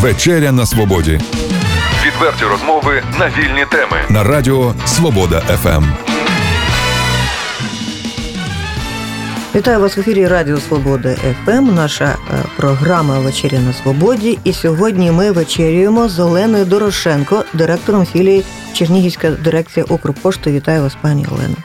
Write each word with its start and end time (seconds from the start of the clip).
Вечеря 0.00 0.52
на 0.52 0.66
свободі. 0.66 1.20
Відверті 2.06 2.44
розмови 2.44 3.02
на 3.18 3.26
вільні 3.28 3.64
теми 3.70 3.96
на 4.08 4.24
Радіо 4.24 4.74
Свобода 4.86 5.40
ФМ. 5.40 5.84
Вітаю 9.54 9.80
вас 9.80 9.96
в 9.96 10.00
ефірі 10.00 10.26
Радіо 10.26 10.58
Свобода 10.58 11.14
ФМ. 11.14 11.74
Наша 11.74 12.04
е, 12.04 12.44
програма 12.56 13.18
Вечеря 13.18 13.58
на 13.58 13.72
Свободі. 13.72 14.38
І 14.44 14.52
сьогодні 14.52 15.10
ми 15.10 15.30
вечерюємо 15.30 16.08
з 16.08 16.18
Оленою 16.18 16.64
Дорошенко, 16.64 17.44
директором 17.52 18.06
філії 18.06 18.44
Чернігівська 18.72 19.30
дирекція 19.30 19.86
Укрпошти. 19.88 20.52
Вітаю 20.52 20.82
вас, 20.82 20.96
пані 21.00 21.26
Олено. 21.32 21.56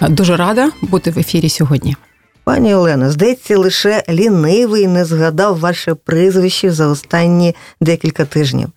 Дуже 0.00 0.36
рада 0.36 0.70
бути 0.82 1.10
в 1.10 1.18
ефірі 1.18 1.48
сьогодні. 1.48 1.96
Пані 2.46 2.74
Олено, 2.74 3.10
здається, 3.10 3.58
лише 3.58 4.04
лінивий 4.08 4.86
не 4.86 5.04
згадав 5.04 5.58
ваше 5.58 5.94
прізвище 5.94 6.70
за 6.70 6.86
останні 6.86 7.54
декілька 7.80 8.24
тижнів. 8.24 8.68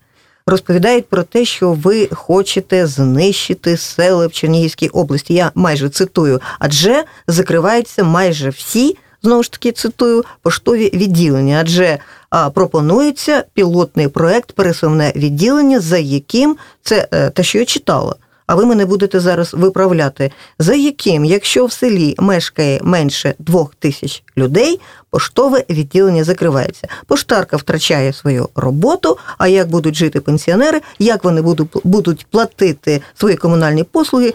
Розповідають 0.46 1.06
про 1.08 1.22
те, 1.22 1.44
що 1.44 1.72
ви 1.72 2.08
хочете 2.12 2.86
знищити 2.86 3.76
села 3.76 4.26
в 4.26 4.32
Чернігівській 4.32 4.88
області. 4.88 5.34
Я 5.34 5.52
майже 5.54 5.88
цитую, 5.88 6.40
адже 6.58 7.04
закриваються 7.26 8.04
майже 8.04 8.48
всі, 8.48 8.96
знову 9.22 9.42
ж 9.42 9.52
таки 9.52 9.72
цитую, 9.72 10.24
поштові 10.42 10.90
відділення, 10.94 11.58
адже 11.60 11.98
а, 12.30 12.50
пропонується 12.50 13.44
пілотний 13.54 14.08
проект 14.08 14.52
пересувне 14.52 15.12
відділення, 15.16 15.80
за 15.80 15.98
яким 15.98 16.56
це 16.82 17.08
е, 17.12 17.30
те, 17.30 17.42
що 17.42 17.58
я 17.58 17.64
читала 17.64 18.14
а 18.50 18.54
ви 18.54 18.66
мене 18.66 18.86
будете 18.86 19.20
зараз 19.20 19.54
виправляти, 19.54 20.32
за 20.58 20.74
яким, 20.74 21.24
якщо 21.24 21.66
в 21.66 21.72
селі 21.72 22.14
мешкає 22.18 22.80
менше 22.82 23.34
двох 23.38 23.74
тисяч 23.74 24.22
людей, 24.36 24.80
поштове 25.10 25.64
відділення 25.70 26.24
закривається. 26.24 26.88
Поштарка 27.06 27.56
втрачає 27.56 28.12
свою 28.12 28.48
роботу. 28.54 29.18
А 29.38 29.48
як 29.48 29.68
будуть 29.68 29.94
жити 29.94 30.20
пенсіонери, 30.20 30.80
як 30.98 31.24
вони 31.24 31.42
будуть 31.84 32.26
платити 32.30 33.02
свої 33.14 33.36
комунальні 33.36 33.84
послуги, 33.84 34.34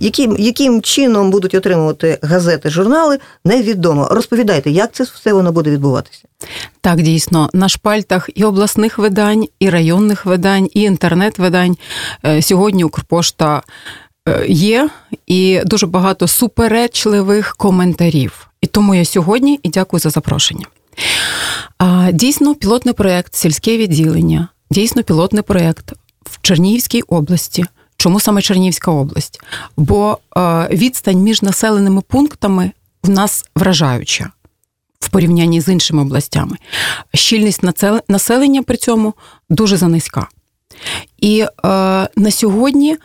яким 0.00 0.36
яким 0.38 0.82
чином 0.82 1.30
будуть 1.30 1.54
отримувати 1.54 2.18
газети, 2.22 2.70
журнали, 2.70 3.18
невідомо. 3.44 4.08
Розповідайте, 4.10 4.70
як 4.70 4.92
це 4.92 5.04
все 5.04 5.32
воно 5.32 5.52
буде 5.52 5.70
відбуватися. 5.70 6.22
Так, 6.84 7.02
дійсно, 7.02 7.50
на 7.52 7.68
шпальтах 7.68 8.30
і 8.34 8.44
обласних 8.44 8.98
видань, 8.98 9.48
і 9.60 9.70
районних 9.70 10.26
видань, 10.26 10.68
і 10.74 10.80
інтернет-видань 10.80 11.76
е, 12.24 12.42
сьогодні 12.42 12.84
Укрпошта 12.84 13.62
е, 14.28 14.46
є, 14.48 14.90
і 15.26 15.60
дуже 15.64 15.86
багато 15.86 16.28
суперечливих 16.28 17.56
коментарів. 17.56 18.48
І 18.60 18.66
тому 18.66 18.94
я 18.94 19.04
сьогодні 19.04 19.60
і 19.62 19.68
дякую 19.68 20.00
за 20.00 20.10
запрошення. 20.10 20.66
Дійсно, 22.12 22.54
пілотний 22.54 22.94
проєкт 22.94 23.34
Сільське 23.34 23.76
відділення, 23.76 24.48
дійсно, 24.70 25.02
пілотний 25.02 25.42
проєкт 25.42 25.92
в 26.24 26.38
Чернігівській 26.42 27.02
області. 27.02 27.64
Чому 27.96 28.20
саме 28.20 28.42
Чернігівська 28.42 28.90
область? 28.90 29.40
Бо 29.76 30.18
е, 30.36 30.68
відстань 30.72 31.18
між 31.18 31.42
населеними 31.42 32.00
пунктами 32.00 32.72
в 33.02 33.10
нас 33.10 33.44
вражаюча 33.56 34.30
в 35.06 35.08
порівнянні 35.08 35.60
з 35.60 35.68
іншими 35.68 36.02
областями. 36.02 36.56
Щільність 37.14 37.60
населення 38.08 38.62
при 38.62 38.76
цьому 38.76 39.14
дуже 39.50 39.76
занизька. 39.76 40.26
І 41.18 41.40
е, 41.40 41.48
на 42.16 42.30
сьогодні 42.30 42.96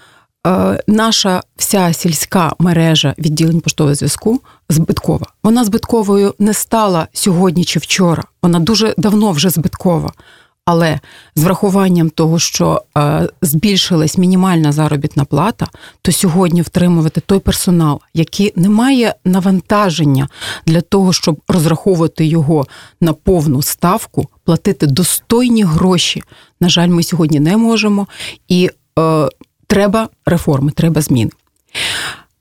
е, 0.47 0.83
наша 0.87 1.41
вся 1.57 1.93
сільська 1.93 2.53
мережа 2.59 3.15
відділень 3.17 3.59
поштового 3.59 3.95
зв'язку 3.95 4.41
збиткова. 4.69 5.25
Вона 5.43 5.65
збитковою 5.65 6.35
не 6.39 6.53
стала 6.53 7.07
сьогодні 7.13 7.65
чи 7.65 7.79
вчора. 7.79 8.23
Вона 8.43 8.59
дуже 8.59 8.93
давно 8.97 9.31
вже 9.31 9.49
збиткова. 9.49 10.11
Але 10.67 10.99
з 11.35 11.43
врахуванням 11.43 12.09
того, 12.09 12.39
що 12.39 12.81
е, 12.97 13.29
збільшилась 13.41 14.17
мінімальна 14.17 14.71
заробітна 14.71 15.25
плата, 15.25 15.67
то 16.01 16.11
сьогодні 16.11 16.61
втримувати 16.61 17.21
той 17.21 17.39
персонал, 17.39 18.01
який 18.13 18.53
не 18.55 18.69
має 18.69 19.15
навантаження 19.25 20.27
для 20.65 20.81
того, 20.81 21.13
щоб 21.13 21.41
розраховувати 21.47 22.25
його 22.25 22.67
на 23.01 23.13
повну 23.13 23.61
ставку, 23.61 24.27
платити 24.43 24.87
достойні 24.87 25.63
гроші. 25.63 26.23
На 26.61 26.69
жаль, 26.69 26.87
ми 26.87 27.03
сьогодні 27.03 27.39
не 27.39 27.57
можемо, 27.57 28.07
і 28.47 28.69
е, 28.99 29.29
треба 29.67 30.09
реформи, 30.25 30.71
треба 30.71 31.01
зміни. 31.01 31.31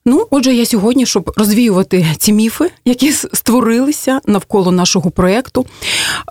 Ну, 0.09 0.27
отже, 0.31 0.55
я 0.55 0.67
сьогодні, 0.67 1.07
щоб 1.07 1.33
розвіювати 1.37 2.07
ці 2.19 2.33
міфи, 2.33 2.71
які 2.85 3.13
створилися 3.13 4.21
навколо 4.27 4.73
нашого 4.73 5.11
проєкту. 5.11 5.67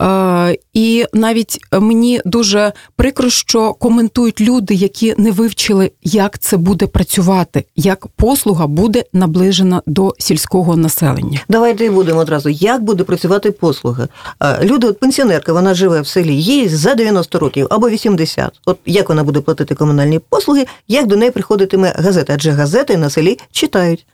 Е, 0.02 0.58
і 0.74 1.06
навіть 1.14 1.60
мені 1.72 2.22
дуже 2.26 2.74
прикро, 2.96 3.30
що 3.30 3.74
коментують 3.74 4.42
люди, 4.42 4.74
які 4.74 5.16
не 5.18 5.32
вивчили, 5.32 5.92
як 6.04 6.40
це 6.40 6.58
буде 6.58 6.88
працювати, 6.88 7.64
як 7.76 8.08
послуга 8.08 8.68
буде 8.68 9.04
наближена 9.14 9.82
до 9.86 10.14
сільського 10.20 10.76
населення. 10.76 11.42
Давайте 11.50 11.90
будемо 11.90 12.20
одразу. 12.20 12.50
Як 12.50 12.84
буде 12.84 13.04
працювати 13.04 13.52
послуга? 13.52 14.08
Е, 14.44 14.60
люди, 14.64 14.88
от 14.88 15.00
пенсіонерка, 15.00 15.54
вона 15.54 15.74
живе 15.74 16.02
в 16.02 16.08
селі, 16.08 16.36
їй 16.36 16.68
за 16.68 16.96
90 16.96 17.40
років 17.40 17.68
або 17.70 17.90
80. 17.90 18.52
От 18.66 18.78
як 18.86 19.10
вона 19.10 19.24
буде 19.24 19.42
платити 19.42 19.76
комунальні 19.76 20.20
послуги, 20.20 20.66
як 20.88 21.08
до 21.08 21.16
неї 21.16 21.32
приходитиме 21.32 21.94
газета? 21.98 22.34
Адже 22.34 22.52
газети 22.52 22.98
на 22.98 23.10
селі 23.10 23.38
читають. 23.66 24.06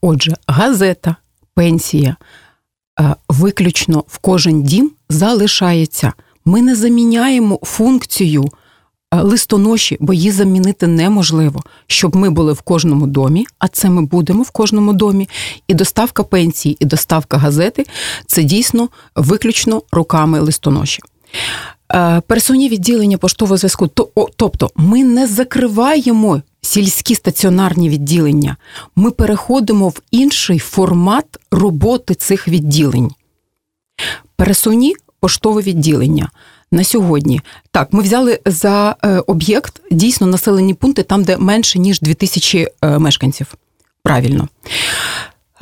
Отже, 0.00 0.34
газета, 0.46 1.16
пенсія 1.54 2.16
е, 3.00 3.14
виключно 3.28 4.04
в 4.08 4.18
кожен 4.18 4.62
дім 4.62 4.90
залишається. 5.08 6.12
Ми 6.44 6.62
не 6.62 6.74
заміняємо 6.74 7.58
функцію 7.62 8.44
е, 9.14 9.20
листоноші, 9.20 9.96
бо 10.00 10.12
її 10.12 10.30
замінити 10.30 10.86
неможливо, 10.86 11.62
щоб 11.86 12.16
ми 12.16 12.30
були 12.30 12.52
в 12.52 12.60
кожному 12.60 13.06
домі, 13.06 13.46
а 13.58 13.68
це 13.68 13.90
ми 13.90 14.02
будемо 14.02 14.42
в 14.42 14.50
кожному 14.50 14.92
домі. 14.92 15.28
І 15.68 15.74
доставка 15.74 16.22
пенсії, 16.22 16.76
і 16.80 16.84
доставка 16.84 17.38
газети 17.38 17.86
це 18.26 18.42
дійсно 18.42 18.88
виключно 19.16 19.82
руками 19.92 20.40
листоноші. 20.40 21.02
Е, 21.94 22.20
персонні 22.26 22.68
відділення 22.68 23.18
поштового 23.18 23.56
зв'язку, 23.56 23.88
тобто 24.36 24.70
ми 24.76 25.04
не 25.04 25.26
закриваємо 25.26 26.42
сільські 26.66 27.14
стаціонарні 27.14 27.88
відділення, 27.88 28.56
ми 28.96 29.10
переходимо 29.10 29.88
в 29.88 30.00
інший 30.10 30.58
формат 30.58 31.24
роботи 31.50 32.14
цих 32.14 32.48
відділень. 32.48 33.10
Пересувні 34.36 34.94
поштове 35.20 35.62
відділення. 35.62 36.30
На 36.72 36.84
сьогодні 36.84 37.40
так, 37.70 37.92
ми 37.92 38.02
взяли 38.02 38.40
за 38.46 38.96
е, 39.04 39.18
об'єкт 39.26 39.80
дійсно 39.90 40.26
населені 40.26 40.74
пункти 40.74 41.02
там, 41.02 41.24
де 41.24 41.36
менше 41.36 41.78
ніж 41.78 42.00
2000 42.00 42.68
е, 42.82 42.98
мешканців. 42.98 43.54
Правильно. 44.02 44.48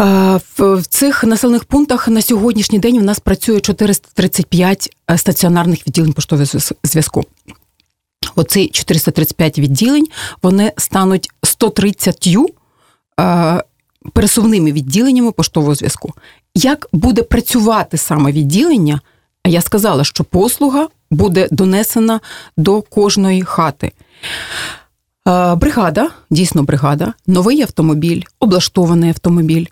Е, 0.00 0.40
в 0.58 0.82
цих 0.88 1.24
населених 1.24 1.64
пунктах 1.64 2.08
на 2.08 2.22
сьогоднішній 2.22 2.78
день 2.78 2.98
у 2.98 3.02
нас 3.02 3.20
працює 3.20 3.60
435 3.60 4.96
стаціонарних 5.16 5.86
відділень 5.86 6.12
поштового 6.12 6.46
зв'язку. 6.84 7.24
Оці 8.36 8.68
435 8.68 9.58
відділень 9.58 10.06
вони 10.42 10.72
стануть 10.76 11.30
130 11.42 12.28
е, 13.20 13.62
пересувними 14.12 14.72
відділеннями 14.72 15.32
поштового 15.32 15.74
зв'язку. 15.74 16.12
Як 16.54 16.88
буде 16.92 17.22
працювати 17.22 17.96
саме 17.96 18.32
відділення? 18.32 19.00
Я 19.46 19.60
сказала, 19.60 20.04
що 20.04 20.24
послуга 20.24 20.88
буде 21.10 21.48
донесена 21.50 22.20
до 22.56 22.82
кожної 22.82 23.42
хати. 23.42 23.92
Е, 25.28 25.54
бригада, 25.54 26.10
дійсно 26.30 26.62
бригада, 26.62 27.14
новий 27.26 27.62
автомобіль, 27.62 28.22
облаштований 28.40 29.08
автомобіль, 29.10 29.66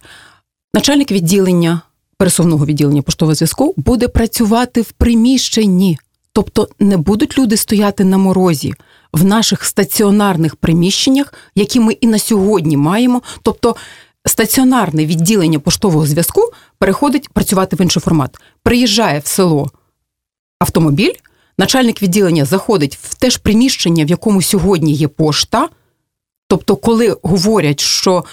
начальник 0.75 1.12
відділення 1.12 1.81
пересувного 2.17 2.67
відділення 2.67 3.03
поштового 3.03 3.34
зв'язку 3.34 3.75
буде 3.77 4.09
працювати 4.09 4.81
в 4.81 4.93
приміщенні. 4.93 5.99
Тобто 6.32 6.69
не 6.79 6.96
будуть 6.96 7.38
люди 7.38 7.56
стояти 7.56 8.05
на 8.05 8.19
морозі 8.19 8.75
в 9.12 9.25
наших 9.25 9.64
стаціонарних 9.64 10.56
приміщеннях, 10.56 11.34
які 11.55 11.81
ми 11.81 11.93
і 11.93 12.06
на 12.06 12.19
сьогодні 12.19 12.76
маємо. 12.76 13.23
Тобто 13.43 13.76
стаціонарне 14.26 15.06
відділення 15.06 15.58
поштового 15.58 16.06
зв'язку 16.06 16.52
переходить 16.79 17.29
працювати 17.29 17.76
в 17.76 17.81
інший 17.81 18.02
формат. 18.02 18.38
Приїжджає 18.62 19.19
в 19.19 19.26
село 19.26 19.70
автомобіль, 20.58 21.14
начальник 21.58 22.02
відділення 22.02 22.44
заходить 22.44 22.99
в 23.02 23.14
те 23.14 23.31
ж 23.31 23.40
приміщення, 23.43 24.05
в 24.05 24.08
якому 24.08 24.43
сьогодні 24.43 24.93
є 24.93 25.08
пошта. 25.08 25.69
Тобто, 26.49 26.76
коли 26.76 27.17
говорять, 27.23 27.81
що 27.81 28.25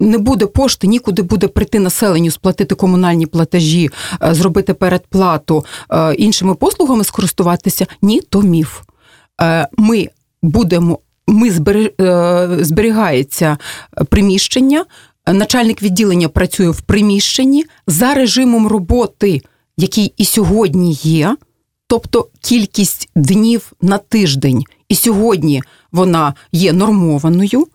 не 0.00 0.18
буде 0.18 0.46
пошти, 0.46 0.86
нікуди 0.86 1.22
буде 1.22 1.48
прийти 1.48 1.78
населенню, 1.78 2.30
сплатити 2.30 2.74
комунальні 2.74 3.26
платежі, 3.26 3.90
е, 4.22 4.34
зробити 4.34 4.74
передплату 4.74 5.64
е, 5.90 6.14
іншими 6.14 6.54
послугами 6.54 7.04
скористуватися. 7.04 7.86
Ні, 8.02 8.20
то 8.20 8.42
міф. 8.42 8.80
Ми 9.78 10.08
будемо, 10.42 10.98
ми 11.26 11.50
зберігається 12.64 13.58
приміщення. 14.08 14.84
Начальник 15.32 15.82
відділення 15.82 16.28
працює 16.28 16.70
в 16.70 16.80
приміщенні 16.80 17.64
за 17.86 18.14
режимом 18.14 18.66
роботи, 18.66 19.40
який 19.76 20.14
і 20.16 20.24
сьогодні 20.24 20.92
є. 21.02 21.36
тобто 21.86 22.28
кількість 22.40 23.10
днів 23.16 23.72
на 23.82 23.98
тиждень. 23.98 24.64
І 24.88 24.94
сьогодні 24.94 25.62
вона 25.92 26.34
є 26.52 26.72
нормованою. 26.72 27.66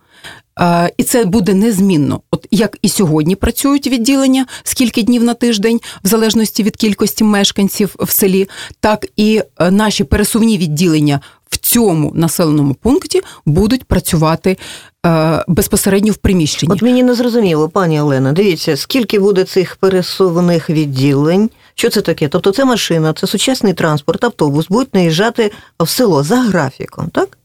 Е, 0.60 0.92
І 0.98 1.04
це 1.04 1.26
буде 1.26 1.54
незмінно. 1.54 2.22
От 2.32 2.48
як 2.52 2.78
і 2.82 2.90
сьогодні 2.90 3.36
працюють 3.36 3.88
відділення, 3.88 4.46
скільки 4.64 5.04
днів 5.04 5.24
на 5.24 5.34
тиждень, 5.34 5.80
в 6.04 6.08
залежності 6.08 6.64
від 6.64 6.76
кількості 6.76 7.24
мешканців 7.24 7.96
в 8.00 8.12
селі, 8.12 8.50
так 8.80 9.06
і 9.16 9.42
е, 9.60 9.72
наші 9.72 10.04
пересувні 10.04 10.58
відділення 10.58 11.20
в 11.50 11.58
цьому 11.58 12.12
населеному 12.16 12.74
пункті 12.74 13.22
будуть 13.46 13.84
працювати 13.84 14.58
е, 15.06 15.44
безпосередньо 15.48 16.12
в 16.12 16.18
приміщенні. 16.18 16.74
От 16.74 16.82
мені 16.82 17.04
не 17.04 17.16
зрозуміло, 17.16 17.70
пані 17.70 18.02
Олена, 18.02 18.32
дивіться, 18.32 18.78
скільки 18.78 19.20
буде 19.20 19.44
цих 19.44 19.76
пересувних 19.76 20.70
відділень. 20.70 21.50
Що 21.76 21.90
це 21.90 22.02
таке? 22.02 22.28
Тобто 22.28 22.52
це 22.52 22.66
машина, 22.66 23.14
це 23.14 23.28
сучасний 23.28 23.74
транспорт, 23.74 24.24
автобус 24.24 24.68
будуть 24.68 24.94
наїжджати 24.94 25.52
в 25.80 25.90
село 25.90 26.24
за 26.24 26.36
графіком, 26.36 27.10
так? 27.10 27.38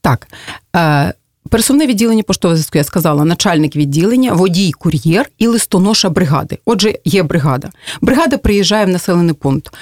Так. 0.00 0.28
Пересувне 1.50 1.86
відділення 1.86 2.22
поштового 2.22 2.56
зв'язку 2.56 2.78
я 2.78 2.84
сказала, 2.84 3.24
начальник 3.24 3.76
відділення, 3.76 4.32
водій, 4.32 4.72
кур'єр 4.72 5.30
і 5.38 5.46
листоноша 5.46 6.10
бригади. 6.10 6.58
Отже, 6.64 6.94
є 7.04 7.22
бригада. 7.22 7.70
Бригада 8.00 8.38
приїжджає 8.38 8.86
в 8.86 8.88
населений 8.88 9.34
пункт. 9.34 9.74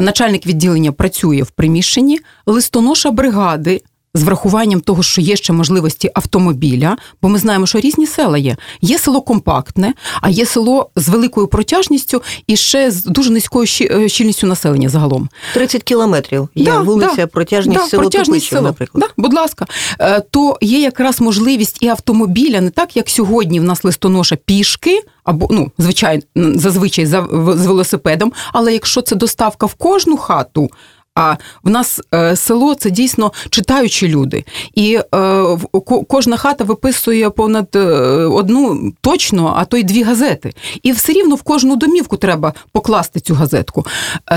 Начальник 0.00 0.46
відділення 0.46 0.92
працює 0.92 1.42
в 1.42 1.50
приміщенні, 1.50 2.20
листоноша 2.46 3.10
бригади. 3.10 3.82
З 4.14 4.22
врахуванням 4.22 4.80
того, 4.80 5.02
що 5.02 5.20
є 5.20 5.36
ще 5.36 5.52
можливості 5.52 6.10
автомобіля, 6.14 6.96
бо 7.22 7.28
ми 7.28 7.38
знаємо, 7.38 7.66
що 7.66 7.80
різні 7.80 8.06
села 8.06 8.38
є. 8.38 8.56
Є 8.80 8.98
село 8.98 9.20
компактне, 9.20 9.94
а 10.20 10.30
є 10.30 10.46
село 10.46 10.90
з 10.96 11.08
великою 11.08 11.46
протяжністю 11.46 12.22
і 12.46 12.56
ще 12.56 12.90
з 12.90 13.04
дуже 13.04 13.30
низькою 13.30 13.66
е, 13.80 14.08
щільністю 14.08 14.46
населення 14.46 14.88
загалом. 14.88 15.28
30 15.54 15.82
кілометрів 15.82 16.48
є 16.54 16.72
вулиця, 16.72 17.26
протяжність 17.26 17.90
село 17.90 18.02
протяжність 18.02 18.26
Тупичів, 18.28 18.48
село. 18.48 18.62
наприклад. 18.62 19.04
Да, 19.06 19.22
будь 19.22 19.34
ласка, 19.34 19.66
Е, 20.00 20.20
то 20.30 20.58
є 20.60 20.80
якраз 20.80 21.20
можливість 21.20 21.76
і 21.80 21.88
автомобіля, 21.88 22.60
не 22.60 22.70
так 22.70 22.96
як 22.96 23.10
сьогодні 23.10 23.60
в 23.60 23.64
нас 23.64 23.84
листоноша 23.84 24.36
пішки. 24.36 25.00
Або 25.24 25.48
ну, 25.50 25.70
звичайно, 25.78 26.22
зазвичай 26.34 27.06
за 27.06 27.28
з 27.32 27.66
велосипедом. 27.66 28.32
Але 28.52 28.72
якщо 28.72 29.02
це 29.02 29.16
доставка 29.16 29.66
в 29.66 29.74
кожну 29.74 30.16
хату, 30.16 30.70
а 31.14 31.36
в 31.62 31.70
нас 31.70 32.00
е, 32.14 32.36
село 32.36 32.74
це 32.74 32.90
дійсно 32.90 33.32
читаючі 33.50 34.08
люди, 34.08 34.44
і 34.74 34.94
е, 34.94 35.02
в- 35.42 35.66
ко- 35.86 36.04
кожна 36.04 36.36
хата 36.36 36.64
виписує 36.64 37.30
понад 37.30 37.68
е, 37.76 37.80
одну 38.24 38.92
точно, 39.00 39.54
а 39.56 39.64
то 39.64 39.76
й 39.76 39.82
дві 39.84 40.02
газети. 40.02 40.52
І 40.82 40.92
все 40.92 41.12
рівно 41.12 41.34
в 41.34 41.42
кожну 41.42 41.76
домівку 41.76 42.16
треба 42.16 42.52
покласти 42.72 43.20
цю 43.20 43.34
газетку. 43.34 43.86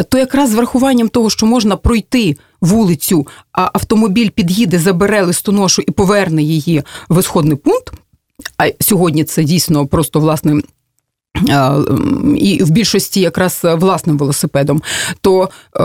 То 0.09 0.17
якраз 0.17 0.49
з 0.49 0.53
врахуванням 0.53 1.09
того, 1.09 1.29
що 1.29 1.45
можна 1.45 1.75
пройти 1.77 2.35
вулицю, 2.61 3.27
а 3.51 3.69
автомобіль 3.73 4.29
під'їде, 4.29 4.79
забере 4.79 5.21
листоношу 5.21 5.81
і 5.87 5.91
поверне 5.91 6.43
її 6.43 6.83
в 7.09 7.19
ісходний 7.19 7.57
пункт. 7.57 7.93
А 8.57 8.69
сьогодні 8.79 9.23
це 9.23 9.43
дійсно 9.43 9.87
просто 9.87 10.19
власне. 10.19 10.61
І 12.35 12.63
в 12.63 12.69
більшості 12.69 13.21
якраз 13.21 13.59
власним 13.63 14.17
велосипедом, 14.17 14.81
то 15.21 15.49
е, 15.75 15.83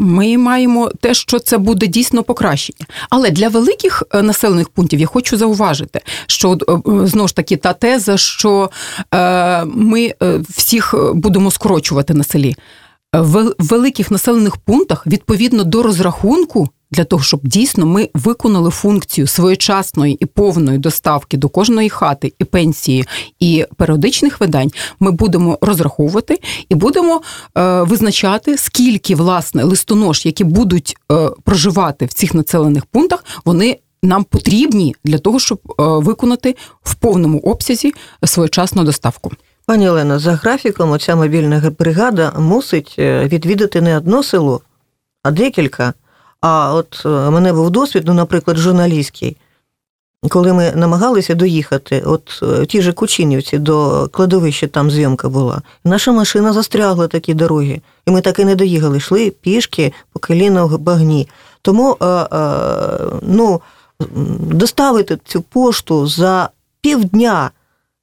ми 0.00 0.38
маємо 0.38 0.90
те, 1.00 1.14
що 1.14 1.38
це 1.38 1.58
буде 1.58 1.86
дійсно 1.86 2.22
покращення. 2.22 2.86
Але 3.10 3.30
для 3.30 3.48
великих 3.48 4.02
е, 4.14 4.22
населених 4.22 4.68
пунктів 4.68 5.00
я 5.00 5.06
хочу 5.06 5.36
зауважити, 5.36 6.00
що 6.26 6.52
е, 6.52 6.56
знову 7.06 7.28
ж 7.28 7.36
таки 7.36 7.56
та 7.56 7.72
теза, 7.72 8.16
що 8.16 8.70
ми 9.66 10.14
всіх 10.48 10.94
будемо 11.14 11.50
скорочувати 11.50 12.14
на 12.14 12.24
селі. 12.24 12.56
В 13.12 13.54
великих 13.58 14.10
населених 14.10 14.56
пунктах 14.56 15.06
відповідно 15.06 15.64
до 15.64 15.82
розрахунку. 15.82 16.68
Для 16.90 17.04
того, 17.04 17.22
щоб 17.22 17.40
дійсно 17.42 17.86
ми 17.86 18.10
виконали 18.14 18.70
функцію 18.70 19.26
своєчасної 19.26 20.14
і 20.14 20.26
повної 20.26 20.78
доставки 20.78 21.36
до 21.36 21.48
кожної 21.48 21.88
хати 21.88 22.32
і 22.38 22.44
пенсії 22.44 23.04
і 23.40 23.64
періодичних 23.76 24.40
видань, 24.40 24.70
ми 25.00 25.10
будемо 25.10 25.58
розраховувати 25.60 26.40
і 26.68 26.74
будемо 26.74 27.22
е, 27.58 27.82
визначати, 27.82 28.58
скільки 28.58 29.14
власне 29.14 29.64
листонож, 29.64 30.26
які 30.26 30.44
будуть 30.44 30.96
е, 31.12 31.30
проживати 31.44 32.06
в 32.06 32.12
цих 32.12 32.34
населених 32.34 32.86
пунктах, 32.86 33.24
вони 33.44 33.78
нам 34.02 34.24
потрібні 34.24 34.96
для 35.04 35.18
того, 35.18 35.38
щоб 35.38 35.58
е, 35.64 35.72
виконати 35.78 36.56
в 36.82 36.94
повному 36.94 37.38
обсязі 37.38 37.94
своєчасну 38.24 38.84
доставку. 38.84 39.32
Пані 39.66 39.88
Олена, 39.88 40.18
за 40.18 40.32
графіком 40.32 40.90
оця 40.90 41.16
мобільна 41.16 41.72
бригада 41.78 42.32
мусить 42.38 42.94
е, 42.98 43.28
відвідати 43.28 43.80
не 43.80 43.96
одно 43.96 44.22
село, 44.22 44.60
а 45.22 45.30
декілька. 45.30 45.94
А 46.46 46.74
от 46.74 47.02
е, 47.04 47.08
у 47.08 47.30
мене 47.30 47.52
був 47.52 47.70
досвід, 47.70 48.02
ну, 48.06 48.14
наприклад, 48.14 48.56
журналістський, 48.56 49.36
коли 50.28 50.52
ми 50.52 50.72
намагалися 50.74 51.34
доїхати, 51.34 52.02
от 52.06 52.40
е, 52.42 52.66
ті 52.66 52.82
же 52.82 52.92
Кучинівці 52.92 53.58
до 53.58 54.08
кладовища, 54.12 54.66
там 54.66 54.90
зйомка 54.90 55.28
була. 55.28 55.62
Наша 55.84 56.12
машина 56.12 56.52
застрягла 56.52 57.08
такі 57.08 57.34
дороги, 57.34 57.80
і 58.06 58.10
ми 58.10 58.20
так 58.20 58.38
і 58.38 58.44
не 58.44 58.54
доїхали, 58.54 58.96
йшли 58.96 59.30
пішки 59.30 59.92
по 60.12 60.20
коліна 60.20 60.64
в 60.64 60.78
багні. 60.78 61.28
Тому 61.62 61.96
е, 62.00 62.06
е, 62.06 62.28
ну, 63.22 63.60
доставити 64.40 65.18
цю 65.24 65.42
пошту 65.42 66.06
за 66.06 66.50
півдня, 66.80 67.50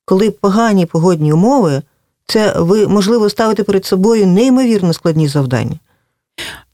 коли 0.06 0.32
погані 0.32 0.86
погодні 0.86 1.34
умови, 1.34 1.82
це 2.26 2.54
ви, 2.58 2.88
можливо, 2.88 3.30
ставите 3.30 3.64
перед 3.64 3.86
собою 3.86 4.28
неймовірно 4.28 4.94
складні 4.94 5.28
завдання. 5.28 5.80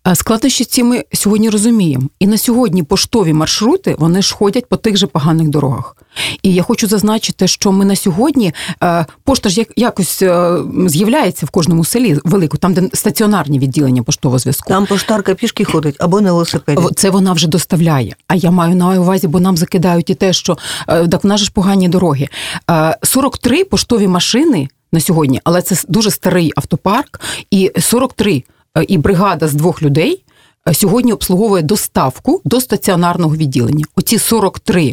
А 0.04 0.16
Складнощі 0.16 0.66
ці 0.66 0.84
ми 0.84 1.04
сьогодні 1.14 1.50
розуміємо. 1.50 2.10
І 2.20 2.28
на 2.28 2.38
сьогодні 2.38 2.84
поштові 2.84 3.34
маршрути 3.34 3.96
вони 4.00 4.22
ж 4.22 4.36
ходять 4.36 4.66
по 4.66 4.78
тих 4.78 4.98
же 4.98 5.08
поганих 5.08 5.48
дорогах. 5.48 5.96
І 6.44 6.54
я 6.54 6.64
хочу 6.64 6.88
зазначити, 6.88 7.48
що 7.48 7.72
ми 7.72 7.86
на 7.86 7.96
сьогодні 7.96 8.54
е, 8.84 9.06
пошта 9.24 9.50
ж 9.50 9.60
як- 9.60 9.74
якось 9.76 10.22
е, 10.22 10.58
з'являється 10.88 11.46
в 11.46 11.50
кожному 11.50 11.86
селі 11.86 12.18
велику, 12.24 12.58
там 12.58 12.74
де 12.74 12.90
стаціонарні 12.94 13.60
відділення 13.60 14.04
поштового 14.04 14.40
зв'язку. 14.40 14.70
Там 14.70 14.86
поштарка 14.86 15.36
пішки 15.36 15.64
ходить 15.66 15.96
або 16.00 16.22
на 16.22 16.32
велосипеді. 16.32 16.82
Це 16.96 17.10
вона 17.10 17.34
вже 17.34 17.48
доставляє. 17.48 18.16
А 18.28 18.36
я 18.36 18.52
маю 18.52 18.76
на 18.76 19.00
увазі, 19.00 19.28
бо 19.28 19.40
нам 19.40 19.58
закидають 19.58 20.10
і 20.10 20.16
те, 20.16 20.34
що 20.34 20.58
е, 20.88 21.08
так 21.08 21.24
в 21.24 21.28
нас 21.28 21.42
ж 21.42 21.52
погані 21.52 21.90
дороги. 21.90 22.28
Е, 22.72 22.98
43 23.04 23.64
поштові 23.64 24.08
машини 24.08 24.70
на 24.92 25.00
сьогодні, 25.00 25.42
але 25.44 25.62
це 25.62 25.76
дуже 25.88 26.12
старий 26.12 26.52
автопарк, 26.56 27.22
і 27.52 27.72
43 27.80 28.34
е, 28.34 28.44
і 28.88 28.98
бригада 28.98 29.48
з 29.48 29.54
двох 29.54 29.82
людей 29.82 30.24
е, 30.68 30.74
сьогодні 30.74 31.14
обслуговує 31.14 31.64
доставку 31.64 32.42
до 32.46 32.62
стаціонарного 32.62 33.36
відділення. 33.36 33.86
Оці 33.96 34.20
43 34.20 34.92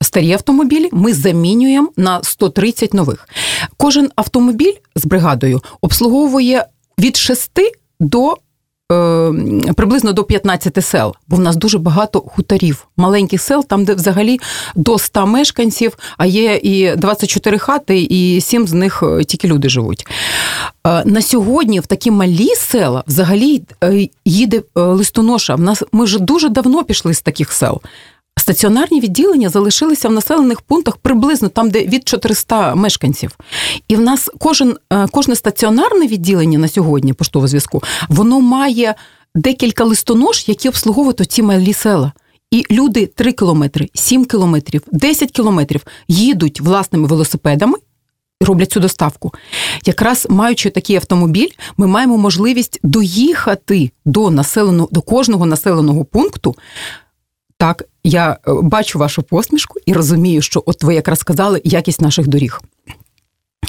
старі 0.00 0.32
автомобілі 0.32 0.88
ми 0.92 1.14
замінюємо 1.14 1.88
на 1.96 2.22
130 2.22 2.94
нових. 2.94 3.28
Кожен 3.76 4.10
автомобіль 4.16 4.74
з 4.94 5.04
бригадою 5.04 5.60
обслуговує 5.80 6.64
від 6.98 7.16
6 7.16 7.50
до 8.00 8.32
е, 8.32 8.34
приблизно 9.76 10.12
до 10.12 10.24
15 10.24 10.84
сел, 10.84 11.14
бо 11.28 11.36
в 11.36 11.40
нас 11.40 11.56
дуже 11.56 11.78
багато 11.78 12.20
хуторів, 12.20 12.86
маленьких 12.96 13.42
сел, 13.42 13.64
там, 13.64 13.84
де 13.84 13.94
взагалі 13.94 14.40
до 14.74 14.98
100 14.98 15.26
мешканців, 15.26 15.98
а 16.18 16.26
є 16.26 16.60
і 16.62 16.96
24 16.96 17.58
хати, 17.58 18.00
і 18.02 18.40
7 18.40 18.66
з 18.66 18.72
них 18.72 19.02
е, 19.02 19.24
тільки 19.24 19.48
люди 19.48 19.68
живуть. 19.68 20.06
Е, 20.86 21.02
На 21.04 21.22
сьогодні 21.22 21.80
в 21.80 21.86
такі 21.86 22.10
малі 22.10 22.54
села 22.54 23.04
взагалі 23.06 23.62
е, 23.84 24.08
їде 24.24 24.62
листоноша. 24.74 25.54
В 25.54 25.60
нас 25.60 25.82
ми 25.92 26.04
вже 26.04 26.18
дуже 26.18 26.48
давно 26.48 26.84
пішли 26.84 27.14
з 27.14 27.20
таких 27.22 27.52
сел. 27.52 27.80
Стаціонарні 28.48 29.00
відділення 29.00 29.48
залишилися 29.48 30.08
в 30.08 30.12
населених 30.12 30.60
пунктах 30.60 30.96
приблизно 30.96 31.48
там, 31.48 31.70
де 31.70 31.86
від 31.86 32.08
400 32.08 32.74
мешканців. 32.74 33.38
І 33.88 33.96
в 33.96 34.00
нас 34.00 34.30
кожен, 34.38 34.76
е, 34.92 35.06
кожне 35.10 35.36
стаціонарне 35.36 36.06
відділення 36.06 36.58
на 36.58 36.68
сьогодні 36.68 37.12
поштового 37.12 37.48
зв'язку, 37.48 37.82
воно 38.08 38.40
має 38.40 38.94
декілька 39.34 39.84
листонож, 39.84 40.44
які 40.46 40.68
обслуговують 40.68 41.20
оці 41.20 41.42
малі 41.42 41.72
села. 41.72 42.12
І 42.50 42.64
люди 42.70 43.06
3 43.06 43.32
кілометри, 43.32 43.88
7 43.94 44.24
кілометрів, 44.24 44.82
10 44.92 45.30
кілометрів 45.30 45.86
їдуть 46.08 46.60
власними 46.60 47.08
велосипедами 47.08 47.78
і 48.40 48.44
роблять 48.44 48.72
цю 48.72 48.80
доставку. 48.80 49.34
Якраз 49.84 50.26
маючи 50.30 50.70
такий 50.70 50.96
автомобіль, 50.96 51.50
ми 51.76 51.86
маємо 51.86 52.18
можливість 52.18 52.80
доїхати 52.82 53.90
до 54.04 54.30
населеного 54.30 54.88
до 54.92 55.02
кожного 55.02 55.46
населеного 55.46 56.04
пункту. 56.04 56.56
Так, 57.58 57.84
я 58.08 58.30
е, 58.30 58.36
бачу 58.62 58.98
вашу 58.98 59.22
посмішку 59.22 59.78
і 59.86 59.92
розумію, 59.92 60.42
що 60.42 60.62
от 60.66 60.82
ви 60.82 60.94
якраз 60.94 61.18
сказали 61.18 61.60
якість 61.64 62.00
наших 62.00 62.28
доріг. 62.28 62.60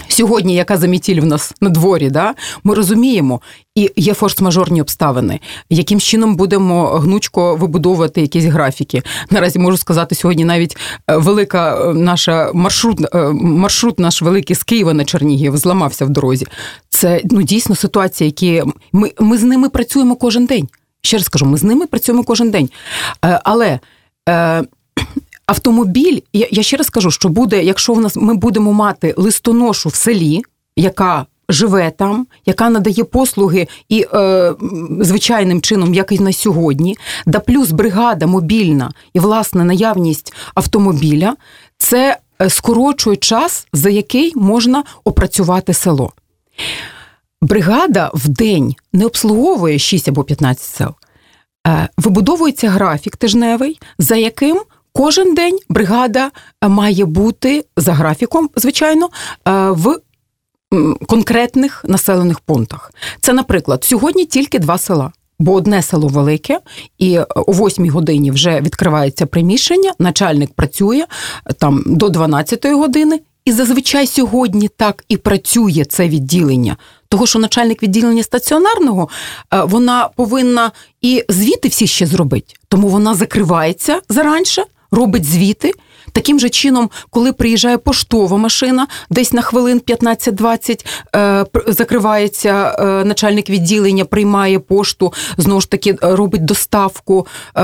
Сьогодні, 0.07 0.55
яка 0.55 0.77
замітіль 0.77 1.21
в 1.21 1.25
нас 1.25 1.53
на 1.61 1.69
дворі, 1.69 2.09
да? 2.09 2.33
ми 2.63 2.75
розуміємо, 2.75 3.41
і 3.75 3.91
є 3.95 4.13
форс-мажорні 4.13 4.81
обставини, 4.81 5.39
яким 5.69 5.99
чином 5.99 6.35
будемо 6.35 6.85
гнучко 6.85 7.55
вибудовувати 7.55 8.21
якісь 8.21 8.43
графіки. 8.43 9.03
Наразі 9.29 9.59
можу 9.59 9.77
сказати, 9.77 10.15
сьогодні 10.15 10.45
навіть 10.45 10.77
е, 11.07 11.17
велика 11.17 11.89
е, 11.89 11.93
наша 11.93 12.51
маршрут, 12.53 12.99
маршрут 13.41 13.99
наш 13.99 14.21
великий 14.21 14.55
з 14.55 14.63
Києва 14.63 14.93
на 14.93 15.05
Чернігів 15.05 15.57
зламався 15.57 16.05
в 16.05 16.09
дорозі. 16.09 16.47
Це 16.89 17.21
ну 17.23 17.41
дійсно 17.41 17.75
ситуація, 17.75 18.25
які 18.25 18.63
ми, 18.91 19.11
ми 19.19 19.37
з 19.37 19.43
ними 19.43 19.69
працюємо 19.69 20.15
кожен 20.15 20.45
день. 20.45 20.67
Ще 21.01 21.17
раз 21.17 21.27
кажу, 21.29 21.45
ми 21.45 21.57
з 21.57 21.63
ними 21.63 21.87
працюємо 21.87 22.23
кожен 22.23 22.51
день. 22.51 22.69
Але 23.43 23.79
автомобіль, 25.45 26.19
я, 26.33 26.47
я 26.51 26.63
ще 26.63 26.77
раз 26.77 26.89
кажу, 26.89 27.11
що 27.11 27.29
буде, 27.29 27.63
якщо 27.63 27.93
в 27.93 28.01
нас 28.01 28.15
ми 28.15 28.33
будемо 28.33 28.73
мати 28.73 29.13
листоношу 29.17 29.89
в 29.89 29.95
селі, 29.95 30.41
яка 30.75 31.25
живе 31.49 31.91
там, 31.91 32.27
яка 32.45 32.69
надає 32.69 33.03
послуги 33.03 33.67
і 33.89 34.05
е, 34.13 34.53
звичайним 35.01 35.61
чином, 35.61 35.93
як 35.93 36.11
і 36.11 36.19
на 36.19 36.33
сьогодні, 36.33 36.97
да 37.25 37.39
плюс 37.39 37.71
бригада 37.71 38.27
мобільна 38.27 38.91
і 39.13 39.19
власне 39.19 39.65
наявність 39.65 40.33
автомобіля, 40.55 41.35
це 41.77 42.17
е, 42.41 42.49
скорочує 42.49 43.17
час, 43.17 43.67
за 43.73 43.89
який 43.89 44.33
можна 44.35 44.83
опрацювати 45.03 45.73
село. 45.73 46.13
Бригада 47.41 48.11
в 48.13 48.27
день 48.27 48.75
не 48.93 49.05
обслуговує 49.05 49.79
6 49.79 50.07
або 50.07 50.23
15 50.23 50.65
сел. 50.65 50.95
Е, 51.67 51.89
вибудовується 51.97 52.69
графік 52.69 53.17
тижневий, 53.17 53.79
за 53.97 54.15
яким 54.15 54.61
Кожен 54.93 55.33
день 55.35 55.59
бригада 55.69 56.31
е, 56.63 56.67
має 56.67 57.05
бути 57.05 57.65
за 57.77 57.93
графіком, 57.93 58.49
звичайно, 58.55 59.09
е, 59.47 59.69
в 59.69 59.99
конкретних 61.07 61.85
населених 61.87 62.39
пунктах. 62.39 62.91
Це, 63.21 63.33
наприклад, 63.33 63.83
сьогодні 63.83 64.25
тільки 64.25 64.59
два 64.59 64.77
села. 64.77 65.11
Бо 65.39 65.53
одне 65.53 65.81
село 65.81 66.07
велике, 66.07 66.59
і 66.97 67.19
о 67.19 67.51
8 67.51 67.89
годині 67.89 68.31
вже 68.31 68.61
відкривається 68.61 69.25
приміщення, 69.25 69.93
начальник 69.99 70.53
працює 70.53 71.05
там 71.57 71.83
до 71.85 72.09
12 72.09 72.65
години, 72.65 73.19
і 73.45 73.51
зазвичай 73.51 74.07
сьогодні 74.07 74.67
так 74.67 75.05
і 75.09 75.17
працює 75.17 75.85
це 75.89 76.09
відділення. 76.09 76.77
Того, 77.09 77.27
що 77.27 77.39
начальник 77.39 77.83
відділення 77.83 78.23
стаціонарного, 78.23 79.09
вона 79.51 80.09
повинна 80.15 80.71
і 81.01 81.25
звіти 81.29 81.67
всі 81.67 81.87
ще 81.87 82.05
зробити, 82.05 82.53
тому 82.67 82.87
вона 82.87 83.15
закривається 83.15 84.01
заранше 84.09 84.63
робить 84.91 85.25
звіти. 85.25 85.71
Таким 86.11 86.39
же 86.39 86.49
чином, 86.49 86.89
коли 87.09 87.33
приїжджає 87.33 87.77
поштова 87.77 88.37
машина, 88.37 88.87
десь 89.09 89.33
на 89.33 89.41
хвилин 89.41 89.81
15-20 89.87 90.85
е, 91.15 91.45
закривається 91.67 92.75
е, 92.79 93.05
начальник 93.05 93.49
відділення, 93.49 94.05
приймає 94.05 94.59
пошту, 94.59 95.13
знову 95.37 95.61
ж 95.61 95.69
таки 95.69 95.95
робить 96.01 96.45
доставку, 96.45 97.27
е, 97.55 97.61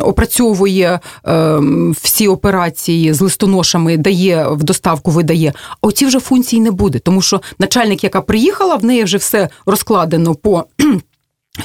опрацьовує 0.00 1.00
е, 1.26 1.60
всі 2.02 2.28
операції 2.28 3.12
з 3.12 3.20
листоношами, 3.20 3.96
дає 3.96 4.48
в 4.48 4.62
доставку, 4.62 5.10
видає. 5.10 5.52
А 5.80 5.86
оці 5.86 6.06
вже 6.06 6.20
функції 6.20 6.62
не 6.62 6.70
буде, 6.70 6.98
тому 6.98 7.22
що 7.22 7.40
начальник, 7.58 8.04
яка 8.04 8.20
приїхала, 8.20 8.76
в 8.76 8.84
неї 8.84 9.04
вже 9.04 9.16
все 9.16 9.48
розкладено 9.66 10.34
по. 10.34 10.64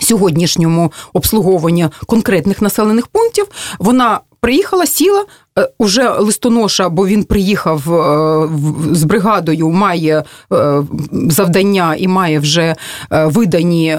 Сьогоднішньому 0.02 0.92
обслуговуванню 1.14 1.92
конкретних 2.06 2.62
населених 2.62 3.08
пунктів 3.08 3.48
вона 3.80 4.20
приїхала, 4.42 4.86
сіла. 4.86 5.26
Е, 5.60 5.70
уже 5.78 6.10
листоноша, 6.10 6.90
бо 6.90 7.08
він 7.08 7.24
приїхав 7.24 7.94
е, 7.94 8.50
з 8.92 9.04
бригадою, 9.04 9.70
має 9.70 10.24
е, 10.54 10.84
завдання 11.30 11.96
і 11.98 12.08
має 12.08 12.40
вже 12.40 12.76
видані 13.12 13.98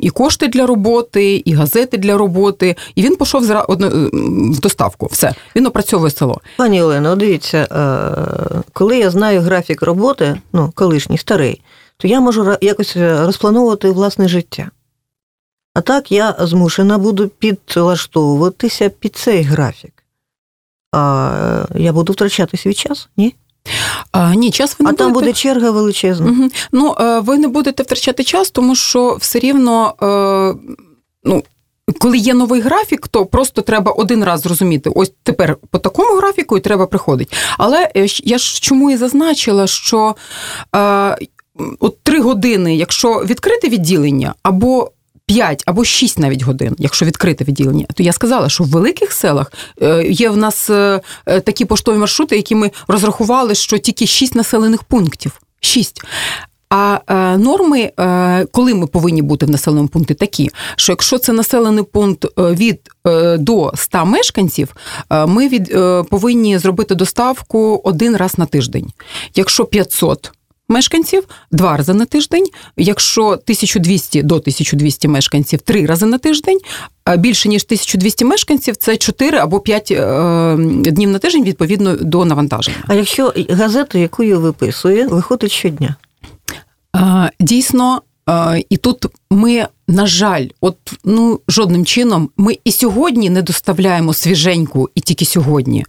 і 0.00 0.10
кошти 0.10 0.48
для 0.48 0.66
роботи, 0.66 1.42
і 1.44 1.52
газети 1.52 1.98
для 1.98 2.16
роботи. 2.16 2.76
І 2.94 3.02
він 3.02 3.16
пішов 3.16 3.46
в 3.68 4.60
доставку. 4.60 5.08
Все, 5.12 5.34
він 5.56 5.66
опрацьовує 5.66 6.10
село. 6.10 6.40
Пані 6.56 6.82
Олено, 6.82 7.16
дивіться, 7.16 7.66
коли 8.72 8.98
я 8.98 9.10
знаю 9.10 9.40
графік 9.40 9.82
роботи, 9.82 10.40
ну 10.52 10.72
колишній 10.74 11.18
старий, 11.18 11.62
то 11.96 12.08
я 12.08 12.20
можу 12.20 12.56
якось 12.60 12.96
розплановувати 12.96 13.90
власне 13.90 14.28
життя. 14.28 14.70
А 15.76 15.80
так 15.80 16.12
я 16.12 16.36
змушена 16.38 16.98
буду 16.98 17.28
підлаштовуватися 17.28 18.88
під 18.88 19.16
цей 19.16 19.42
графік. 19.42 19.92
А 20.92 21.64
Я 21.74 21.92
буду 21.92 22.12
втрачати 22.12 22.56
свій 22.56 22.74
час, 22.74 23.08
ні? 23.16 23.34
А, 24.12 24.34
Ні, 24.34 24.50
час 24.50 24.76
ви 24.78 24.84
не 24.84 24.88
а 24.88 24.92
будете... 24.92 25.04
там 25.04 25.12
буде 25.12 25.32
черга 25.32 25.70
величезна. 25.70 26.30
Угу. 26.30 26.50
Ну, 26.72 26.94
е, 27.00 27.20
ви 27.20 27.38
не 27.38 27.48
будете 27.48 27.82
втрачати 27.82 28.24
час, 28.24 28.50
тому 28.50 28.74
що 28.74 29.16
все 29.20 29.38
рівно. 29.38 29.94
Е, 30.02 30.76
ну, 31.24 31.42
коли 31.98 32.18
є 32.18 32.34
новий 32.34 32.60
графік, 32.60 33.08
то 33.08 33.26
просто 33.26 33.62
треба 33.62 33.92
один 33.92 34.24
раз 34.24 34.40
зрозуміти, 34.40 34.90
ось 34.94 35.12
тепер 35.22 35.56
по 35.70 35.78
такому 35.78 36.18
графіку 36.18 36.56
і 36.56 36.60
треба 36.60 36.86
приходити. 36.86 37.36
Але 37.58 37.90
е, 37.96 38.06
я 38.24 38.38
ж 38.38 38.60
чому 38.60 38.90
і 38.90 38.96
зазначила, 38.96 39.66
що 39.66 40.16
е, 40.76 41.16
от 41.80 42.02
три 42.02 42.20
години, 42.20 42.76
якщо 42.76 43.24
відкрите 43.24 43.68
відділення, 43.68 44.34
або 44.42 44.92
5 45.26 45.62
або 45.66 45.84
6 45.84 46.18
навіть 46.18 46.42
годин, 46.42 46.76
якщо 46.78 47.06
відкрите 47.06 47.44
відділення, 47.44 47.86
то 47.94 48.02
я 48.02 48.12
сказала, 48.12 48.48
що 48.48 48.64
в 48.64 48.66
великих 48.66 49.12
селах 49.12 49.52
е, 49.82 50.04
є 50.08 50.30
в 50.30 50.36
нас 50.36 50.70
е, 50.70 51.00
е, 51.26 51.40
такі 51.40 51.64
поштові 51.64 51.98
маршрути, 51.98 52.36
які 52.36 52.54
ми 52.54 52.70
розрахували, 52.88 53.54
що 53.54 53.78
тільки 53.78 54.06
6 54.06 54.34
населених 54.34 54.82
пунктів. 54.82 55.40
6. 55.60 56.02
А 56.70 57.00
е, 57.08 57.36
норми, 57.38 57.92
е, 58.00 58.46
коли 58.52 58.74
ми 58.74 58.86
повинні 58.86 59.22
бути 59.22 59.46
в 59.46 59.50
населеному 59.50 59.88
пункті, 59.88 60.14
такі, 60.14 60.50
що 60.76 60.92
якщо 60.92 61.18
це 61.18 61.32
населений 61.32 61.84
пункт 61.84 62.24
від 62.38 62.80
е, 63.06 63.36
до 63.36 63.72
100 63.74 64.06
мешканців, 64.06 64.76
ми 65.10 65.48
від 65.48 65.68
повинні 66.10 66.58
зробити 66.58 66.94
доставку 66.94 67.80
один 67.84 68.16
раз 68.16 68.38
на 68.38 68.46
тиждень. 68.46 68.92
Якщо 69.34 69.64
500 69.64 70.32
мешканців 70.68 71.24
два 71.50 71.76
рази 71.76 71.94
на 71.94 72.04
тиждень. 72.04 72.46
Якщо 72.76 73.26
1200 73.26 74.22
до 74.22 74.34
1200 74.34 75.08
мешканців 75.08 75.60
три 75.60 75.86
рази 75.86 76.06
на 76.06 76.18
тиждень, 76.18 76.58
а 77.04 77.16
більше 77.16 77.48
ніж 77.48 77.64
1200 77.64 78.24
мешканців 78.24 78.76
це 78.76 78.96
4 78.96 79.38
або 79.38 79.60
5 79.60 79.90
е, 79.90 80.56
днів 80.80 81.10
на 81.10 81.18
тиждень 81.18 81.44
відповідно 81.44 81.96
до 81.96 82.24
навантаження. 82.24 82.76
А 82.86 82.94
якщо 82.94 83.32
газету, 83.50 83.98
яку 83.98 84.22
я 84.22 84.38
виписує, 84.38 85.06
виходить 85.06 85.52
щодня? 85.52 85.96
Дійсно, 87.40 88.02
і 88.68 88.76
тут 88.76 89.06
ми, 89.30 89.66
на 89.88 90.06
жаль, 90.06 90.46
от 90.60 90.76
ну 91.04 91.40
жодним 91.48 91.84
чином 91.84 92.30
ми 92.36 92.58
і 92.64 92.72
сьогодні 92.72 93.30
не 93.30 93.42
доставляємо 93.42 94.14
свіженьку, 94.14 94.88
і 94.94 95.00
тільки 95.00 95.24
сьогодні. 95.24 95.84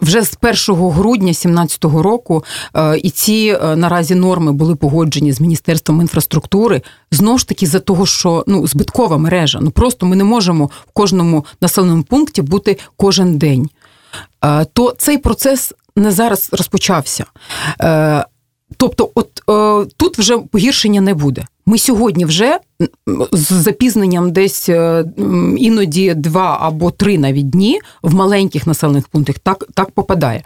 Вже 0.00 0.22
з 0.22 0.38
1 0.68 0.82
грудня 0.90 1.24
2017 1.24 1.84
року 1.84 2.44
і 3.02 3.10
ці 3.10 3.58
е, 3.62 3.76
наразі 3.76 4.14
норми 4.14 4.52
були 4.52 4.76
погоджені 4.76 5.32
з 5.32 5.40
Міністерством 5.40 6.00
інфраструктури. 6.00 6.82
Знову 7.10 7.38
ж 7.38 7.48
таки, 7.48 7.66
за 7.66 7.80
того, 7.80 8.06
що 8.06 8.44
ну 8.46 8.66
збиткова 8.66 9.18
мережа. 9.18 9.58
Ну 9.62 9.70
просто 9.70 10.06
ми 10.06 10.16
не 10.16 10.24
можемо 10.24 10.66
в 10.66 10.92
кожному 10.92 11.46
населеному 11.60 12.02
пункті 12.02 12.42
бути 12.42 12.78
кожен 12.96 13.38
день. 13.38 13.70
То 14.72 14.94
цей 14.98 15.18
процес 15.18 15.72
не 15.96 16.12
зараз 16.12 16.48
розпочався. 16.52 17.24
Тобто, 18.76 19.10
от 19.14 19.42
е, 19.50 19.90
тут 19.96 20.18
вже 20.18 20.38
погіршення 20.38 21.00
не 21.00 21.14
буде. 21.14 21.44
Ми 21.66 21.78
сьогодні 21.78 22.24
вже 22.24 22.58
з 23.32 23.52
запізненням 23.52 24.32
десь 24.32 24.68
е, 24.68 25.04
іноді 25.56 26.14
два 26.14 26.58
або 26.60 26.90
три 26.90 27.18
навіть 27.18 27.50
дні 27.50 27.80
в 28.02 28.14
маленьких 28.14 28.66
населених 28.66 29.08
пунктах 29.08 29.38
так 29.38 29.64
так 29.74 29.90
попадає. 29.90 30.38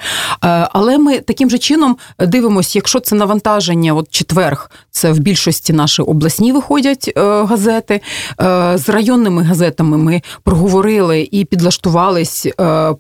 Е, 0.44 0.68
але 0.72 0.98
ми 0.98 1.18
таким 1.18 1.50
же 1.50 1.58
чином 1.58 1.96
дивимося, 2.18 2.78
якщо 2.78 3.00
це 3.00 3.16
навантаження, 3.16 3.94
от 3.94 4.10
четверг, 4.10 4.70
це 4.90 5.12
в 5.12 5.18
більшості 5.18 5.72
наші 5.72 6.02
обласні 6.02 6.52
виходять 6.52 7.12
е, 7.16 7.20
газети. 7.44 8.00
З 8.74 8.88
районними 8.88 9.42
газетами 9.42 9.98
ми 9.98 10.22
проговорили 10.42 11.28
і 11.30 11.44
підлаштувались 11.44 12.46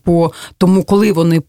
по 0.04 0.32
тому, 0.58 0.84
коли 0.84 1.12
вони 1.12 1.42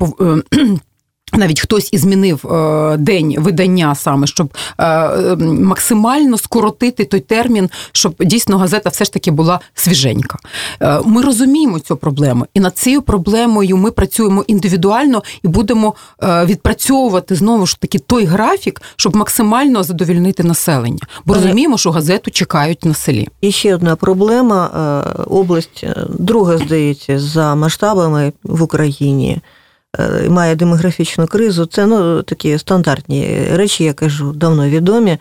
навіть 1.33 1.61
хтось 1.61 1.89
і 1.91 1.97
змінив 1.97 2.47
е, 2.47 2.97
день 2.97 3.35
видання 3.37 3.95
саме, 3.95 4.27
щоб 4.27 4.53
е, 4.79 5.35
максимально 5.39 6.37
скоротити 6.37 7.05
той 7.05 7.19
термін, 7.19 7.69
щоб 7.91 8.15
дійсно 8.19 8.57
газета 8.57 8.89
все 8.89 9.05
ж 9.05 9.13
таки 9.13 9.31
була 9.31 9.59
свіженька. 9.73 10.37
Е, 10.81 11.01
ми 11.05 11.21
розуміємо 11.21 11.79
цю 11.79 11.95
проблему, 11.97 12.45
і 12.53 12.59
над 12.59 12.77
цією 12.77 13.01
проблемою 13.01 13.77
ми 13.77 13.91
працюємо 13.91 14.43
індивідуально 14.47 15.23
і 15.43 15.47
будемо 15.47 15.95
відпрацьовувати 16.21 17.35
знову 17.35 17.65
ж 17.65 17.79
таки 17.79 17.99
той 17.99 18.25
графік, 18.25 18.81
щоб 18.95 19.15
максимально 19.15 19.83
задовільнити 19.83 20.43
населення. 20.43 20.99
Бо 21.25 21.33
розуміємо, 21.33 21.77
що 21.77 21.91
газету 21.91 22.31
чекають 22.31 22.85
на 22.85 22.93
селі. 22.93 23.27
І 23.41 23.51
ще 23.51 23.75
одна 23.75 23.95
проблема: 23.95 24.67
область 25.27 25.85
друга 26.19 26.57
здається 26.57 27.19
за 27.19 27.55
масштабами 27.55 28.33
в 28.43 28.63
Україні. 28.63 29.39
Е, 29.99 30.29
має 30.29 30.55
демографічну 30.55 31.27
кризу. 31.27 31.65
Це 31.65 31.85
ну, 31.85 32.23
такі 32.23 32.57
стандартні 32.57 33.47
речі, 33.51 33.83
я 33.83 33.93
кажу, 33.93 34.33
давно 34.33 34.69
відомі. 34.69 35.17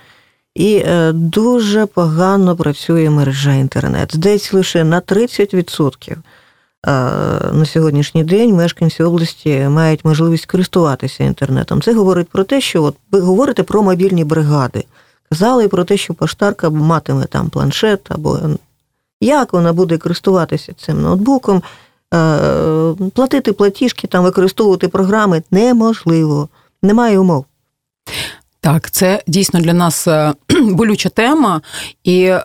І 0.54 0.76
е, 0.76 1.12
дуже 1.12 1.86
погано 1.86 2.56
працює 2.56 3.10
мережа 3.10 3.54
інтернет. 3.54 4.14
Здається, 4.14 4.56
лише 4.56 4.84
на 4.84 5.00
30% 5.00 6.16
на 7.52 7.66
сьогоднішній 7.66 8.24
день 8.24 8.54
мешканці 8.54 9.02
області 9.02 9.66
мають 9.68 10.04
можливість 10.04 10.46
користуватися 10.46 11.24
інтернетом. 11.24 11.82
Це 11.82 11.94
говорить 11.94 12.28
про 12.28 12.44
те, 12.44 12.60
що 12.60 12.82
от 12.82 12.96
ви 13.12 13.20
говорите 13.20 13.62
про 13.62 13.82
мобільні 13.82 14.24
бригади. 14.24 14.84
Казали 15.30 15.68
про 15.68 15.84
те, 15.84 15.96
що 15.96 16.14
поштарка 16.14 16.70
матиме 16.70 17.24
там 17.24 17.50
планшет, 17.50 18.00
або 18.08 18.40
як 19.20 19.52
вона 19.52 19.72
буде 19.72 19.98
користуватися 19.98 20.72
цим 20.72 21.02
ноутбуком, 21.02 21.56
е, 21.56 21.62
платити 23.14 23.52
платіжки, 23.52 24.06
там 24.06 24.24
використовувати 24.24 24.88
програми 24.88 25.42
неможливо, 25.50 26.48
немає 26.82 27.18
умов. 27.18 27.44
Так, 28.60 28.90
це 28.90 29.22
дійсно 29.26 29.60
для 29.60 29.72
нас 29.72 30.08
е, 30.08 30.34
болюча 30.62 31.08
тема, 31.08 31.62
і 32.04 32.22
е, 32.22 32.40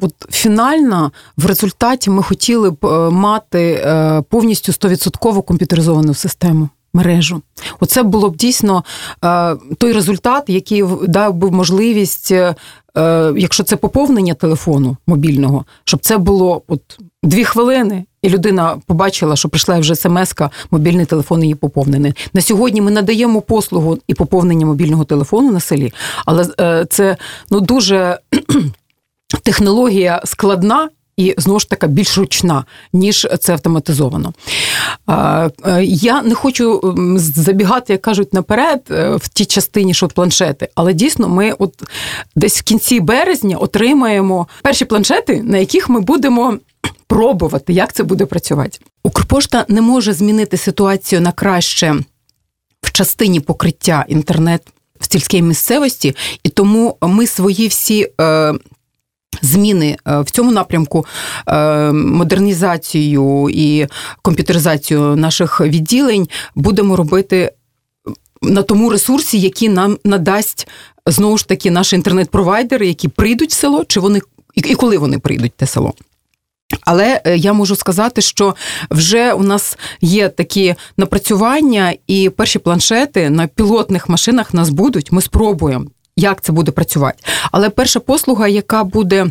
от 0.00 0.14
фінально 0.30 1.12
в 1.36 1.46
результаті 1.46 2.10
ми 2.10 2.22
хотіли 2.22 2.70
б 2.70 2.86
е, 2.86 3.10
мати 3.10 3.72
е, 3.72 4.22
повністю 4.28 4.72
100% 4.72 5.42
комп'ютеризовану 5.42 6.14
систему. 6.14 6.68
Мережу, 6.94 7.42
оце 7.80 8.02
було 8.02 8.30
б 8.30 8.36
дійсно 8.36 8.84
е, 9.24 9.56
той 9.78 9.92
результат, 9.92 10.44
який 10.48 10.84
дав 11.08 11.34
би 11.34 11.50
можливість, 11.50 12.30
е, 12.30 12.54
якщо 13.36 13.62
це 13.62 13.76
поповнення 13.76 14.34
телефону 14.34 14.96
мобільного, 15.06 15.64
щоб 15.84 16.00
це 16.00 16.18
було 16.18 16.62
от 16.68 16.98
дві 17.22 17.44
хвилини, 17.44 18.04
і 18.22 18.28
людина 18.28 18.76
побачила, 18.86 19.36
що 19.36 19.48
прийшла 19.48 19.78
вже 19.78 19.94
смс-ка, 19.94 20.50
мобільний 20.70 21.06
телефон 21.06 21.42
її 21.42 21.54
поповнений. 21.54 22.14
На 22.32 22.40
сьогодні 22.40 22.80
ми 22.80 22.90
надаємо 22.90 23.40
послугу 23.40 23.98
і 24.06 24.14
поповнення 24.14 24.66
мобільного 24.66 25.04
телефону 25.04 25.52
на 25.52 25.60
селі, 25.60 25.92
але 26.26 26.46
е, 26.60 26.86
це 26.90 27.16
ну 27.50 27.60
дуже 27.60 28.18
технологія 29.42 30.22
складна. 30.24 30.88
І 31.16 31.34
знову 31.38 31.60
ж 31.60 31.68
таки 31.68 31.86
більш 31.86 32.18
ручна, 32.18 32.64
ніж 32.92 33.28
це 33.40 33.52
автоматизовано. 33.52 34.32
Е, 35.08 35.50
я 35.84 36.22
не 36.22 36.34
хочу 36.34 36.94
забігати, 37.16 37.92
як 37.92 38.02
кажуть, 38.02 38.34
наперед 38.34 38.80
е, 38.90 39.16
в 39.16 39.28
тій 39.28 39.44
частині, 39.44 39.94
що 39.94 40.08
планшети, 40.08 40.68
але 40.74 40.92
дійсно 40.92 41.28
ми 41.28 41.52
от 41.58 41.82
десь 42.36 42.58
в 42.58 42.62
кінці 42.62 43.00
березня 43.00 43.56
отримаємо 43.56 44.48
перші 44.62 44.84
планшети, 44.84 45.42
на 45.42 45.58
яких 45.58 45.88
ми 45.88 46.00
будемо 46.00 46.58
пробувати, 47.06 47.72
як 47.72 47.92
це 47.92 48.02
буде 48.02 48.26
працювати. 48.26 48.78
Укрпошта 49.02 49.64
не 49.68 49.80
може 49.80 50.12
змінити 50.12 50.56
ситуацію 50.56 51.20
на 51.20 51.32
краще 51.32 51.94
в 52.82 52.92
частині 52.92 53.40
покриття 53.40 54.04
інтернет 54.08 54.62
в 55.00 55.12
сільській 55.12 55.42
місцевості, 55.42 56.16
і 56.42 56.48
тому 56.48 56.96
ми 57.02 57.26
свої 57.26 57.68
всі. 57.68 58.08
Е, 58.20 58.54
Зміни 59.42 59.96
е, 60.06 60.20
в 60.20 60.30
цьому 60.30 60.52
напрямку 60.52 61.06
е, 61.46 61.92
модернізацію 61.92 63.48
і 63.50 63.86
комп'ютеризацію 64.22 65.16
наших 65.16 65.60
відділень 65.60 66.28
будемо 66.54 66.96
робити 66.96 67.52
на 68.42 68.62
тому 68.62 68.90
ресурсі, 68.90 69.40
який 69.40 69.68
нам 69.68 69.98
надасть 70.04 70.68
знову 71.06 71.38
ж 71.38 71.48
таки 71.48 71.70
наші 71.70 71.96
інтернет-провайдери, 71.96 72.86
які 72.86 73.08
прийдуть 73.08 73.50
в 73.50 73.54
село, 73.54 73.84
чи 73.84 74.00
вони 74.00 74.20
і 74.54 74.74
коли 74.74 74.98
вони 74.98 75.18
прийдуть 75.18 75.52
в 75.56 75.58
те 75.58 75.66
село. 75.66 75.94
Але 76.80 77.20
е, 77.24 77.36
я 77.36 77.52
можу 77.52 77.76
сказати, 77.76 78.20
що 78.20 78.54
вже 78.90 79.32
у 79.32 79.42
нас 79.42 79.78
є 80.00 80.28
такі 80.28 80.74
напрацювання, 80.96 81.94
і 82.06 82.30
перші 82.30 82.58
планшети 82.58 83.30
на 83.30 83.46
пілотних 83.46 84.08
машинах 84.08 84.54
нас 84.54 84.70
будуть. 84.70 85.12
Ми 85.12 85.22
спробуємо, 85.22 85.86
як 86.16 86.40
це 86.40 86.52
буде 86.52 86.72
працювати. 86.72 87.18
Але 87.52 87.70
перша 87.70 88.00
послуга, 88.00 88.48
яка 88.48 88.84
буде 88.84 89.26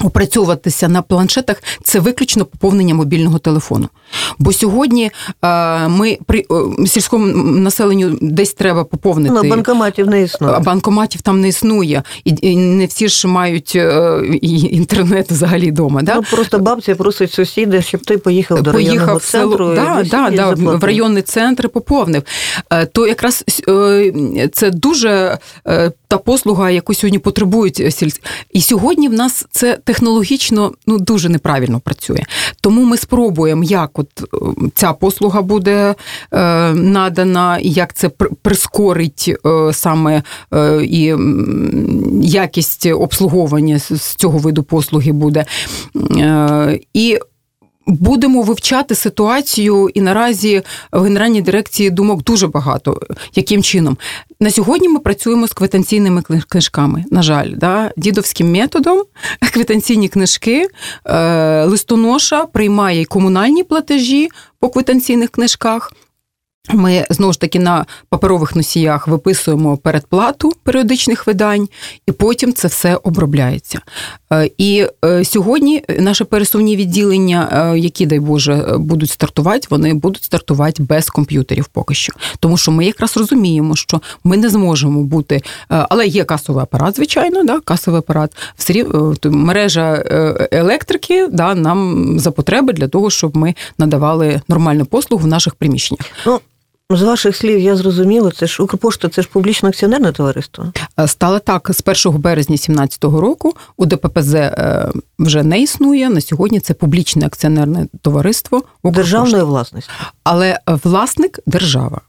опрацьовуватися 0.00 0.88
на 0.88 1.02
планшетах, 1.02 1.62
це 1.82 2.00
виключно 2.00 2.44
поповнення 2.44 2.94
мобільного 2.94 3.38
телефону. 3.38 3.88
Бо 4.38 4.52
сьогодні 4.52 5.10
е, 5.44 5.88
ми 5.88 6.18
при 6.26 6.44
сільському 6.86 7.26
населенню 7.60 8.18
десь 8.20 8.54
треба 8.54 8.84
поповнити. 8.84 9.34
Ну, 9.34 9.50
банкоматів 9.50 10.06
не 10.06 10.22
існує. 10.22 10.58
Банкоматів 10.58 11.22
там 11.22 11.40
не 11.40 11.48
існує, 11.48 12.02
і 12.24 12.56
не 12.56 12.86
всі 12.86 13.08
ж 13.08 13.28
мають 13.28 13.72
е, 13.76 14.20
інтернет 14.70 15.30
взагалі 15.30 15.70
вдома. 15.70 16.02
Да? 16.02 16.14
Ну, 16.14 16.22
Просто 16.30 16.58
бабця 16.58 16.94
просить 16.94 17.32
сусіда, 17.32 17.82
щоб 17.82 18.00
ти 18.00 18.18
поїхав 18.18 18.62
до 18.62 18.72
поїхав 18.72 18.96
районного 18.96 19.18
в 19.18 19.22
село, 19.22 19.50
центру. 19.50 19.74
Да, 19.74 20.00
і 20.00 20.08
да, 20.08 20.30
да, 20.30 20.76
в 20.76 20.84
районний 20.84 21.22
центр 21.22 21.68
поповнив. 21.68 22.22
Е, 22.70 22.86
то 22.86 23.06
якраз 23.06 23.44
це 24.52 24.70
дуже 24.70 25.38
та 26.08 26.18
послуга, 26.18 26.70
яку 26.70 26.94
сьогодні 26.94 27.18
потребують 27.18 27.94
сільські. 27.94 28.22
І 28.52 28.60
сьогодні 28.60 29.08
в 29.08 29.12
нас 29.12 29.46
це 29.50 29.78
технологічно 29.84 30.72
ну 30.86 30.98
дуже 30.98 31.28
неправильно 31.28 31.80
працює. 31.80 32.22
Тому 32.60 32.84
ми 32.84 32.96
спробуємо, 32.96 33.64
як 33.64 33.98
от 33.98 34.08
е, 34.20 34.26
ця 34.74 34.92
послуга 34.92 35.42
буде 35.42 35.94
е, 36.32 36.74
надана, 36.74 37.58
і 37.58 37.70
як 37.70 37.94
це 37.94 38.08
прискорить 38.42 39.34
е, 39.46 39.72
саме 39.72 40.22
і 40.82 41.14
якість 42.22 42.86
обслуговування 42.86 43.78
з 43.78 44.14
цього 44.14 44.38
виду 44.38 44.62
послуги 44.62 45.12
буде. 45.12 45.44
І 46.94 47.18
Будемо 47.86 48.42
вивчати 48.42 48.94
ситуацію, 48.94 49.90
і 49.94 50.00
наразі 50.00 50.62
в 50.92 51.02
Генеральній 51.02 51.42
дирекції 51.42 51.90
думок 51.90 52.24
дуже 52.24 52.46
багато. 52.46 53.00
Яким 53.34 53.62
чином? 53.62 53.98
На 54.40 54.50
сьогодні 54.50 54.88
ми 54.88 54.98
працюємо 54.98 55.46
з 55.46 55.52
квитанційними 55.52 56.22
книжками. 56.22 57.04
На 57.10 57.22
жаль, 57.22 57.52
да? 57.56 57.92
дідовським 57.96 58.52
методом 58.52 59.02
квитанційні 59.52 60.08
книжки, 60.08 60.68
е, 61.06 61.64
листоноша 61.64 62.46
приймає 62.46 63.04
комунальні 63.04 63.64
платежі 63.64 64.28
по 64.58 64.68
квитанційних 64.68 65.30
книжках. 65.30 65.92
Ми 66.72 67.06
знову 67.10 67.32
ж 67.32 67.40
таки 67.40 67.58
на 67.58 67.86
паперових 68.08 68.56
носіях 68.56 69.08
виписуємо 69.08 69.76
передплату 69.76 70.52
періодичних 70.62 71.26
видань, 71.26 71.68
і 72.06 72.12
потім 72.12 72.52
це 72.52 72.68
все 72.68 72.96
обробляється. 72.96 73.80
Е, 74.32 74.50
і 74.58 74.86
е, 75.04 75.24
сьогодні 75.24 75.84
наші 75.98 76.24
пересувні 76.24 76.76
відділення, 76.76 77.72
е, 77.74 77.78
які, 77.78 78.06
дай 78.06 78.20
Боже, 78.20 78.74
будуть 78.78 79.10
стартувати, 79.10 79.66
вони 79.70 79.94
будуть 79.94 80.22
стартувати 80.24 80.82
без 80.82 81.10
комп'ютерів 81.10 81.66
поки 81.66 81.94
що. 81.94 82.12
Тому 82.40 82.56
що 82.56 82.72
ми 82.72 82.86
якраз 82.86 83.16
розуміємо, 83.16 83.76
що 83.76 84.00
ми 84.24 84.36
не 84.36 84.48
зможемо 84.48 85.02
бути, 85.02 85.42
але 85.68 86.06
є 86.06 86.24
касовий 86.24 86.62
апарат, 86.62 86.96
звичайно, 86.96 87.44
да, 87.44 87.60
касовий 87.60 87.98
апарат, 87.98 88.36
все 88.56 88.86
мережа 89.24 90.04
електрики 90.50 91.26
да, 91.26 91.54
нам 91.54 92.18
за 92.18 92.30
потреби 92.30 92.72
для 92.72 92.88
того, 92.88 93.10
щоб 93.10 93.36
ми 93.36 93.54
надавали 93.78 94.40
нормальну 94.48 94.86
послугу 94.86 95.24
в 95.24 95.26
наших 95.26 95.54
приміщеннях. 95.54 96.06
З 96.90 97.02
ваших 97.02 97.36
слів 97.36 97.60
я 97.60 97.76
зрозуміла, 97.76 98.30
це 98.30 98.46
ж 98.46 98.62
Укрпошта, 98.62 99.08
це 99.08 99.22
ж 99.22 99.28
публічно 99.32 99.68
акціонерне 99.68 100.12
товариство. 100.12 100.72
Е, 101.00 101.08
стало 101.08 101.38
так 101.38 101.70
з 101.72 102.06
1 102.06 102.20
березня 102.20 102.56
2017 102.56 103.04
року. 103.04 103.52
У 103.76 103.86
ДППЗ 103.86 104.34
е, 104.34 104.88
вже 105.18 105.42
не 105.42 105.60
існує. 105.60 106.10
На 106.10 106.20
сьогодні 106.20 106.60
це 106.60 106.74
публічне 106.74 107.26
акціонерне 107.26 107.86
товариство 108.02 108.58
Укрпошта. 108.58 109.02
державної 109.02 109.44
власності, 109.44 109.90
але 110.24 110.58
власник 110.66 111.38
держава. 111.46 112.00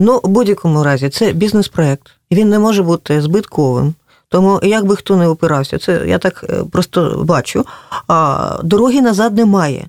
Ну, 0.00 0.20
в 0.24 0.28
будь-якому 0.28 0.84
разі, 0.84 1.08
це 1.08 1.32
бізнес-проект. 1.32 2.10
Він 2.32 2.48
не 2.48 2.58
може 2.58 2.82
бути 2.82 3.22
збитковим. 3.22 3.94
Тому 4.28 4.60
як 4.62 4.84
би 4.84 4.96
хто 4.96 5.16
не 5.16 5.28
опирався, 5.28 5.78
це 5.78 6.02
я 6.06 6.18
так 6.18 6.44
е, 6.50 6.64
просто 6.72 7.22
бачу. 7.24 7.64
Дороги 8.62 9.00
назад 9.00 9.36
немає. 9.36 9.86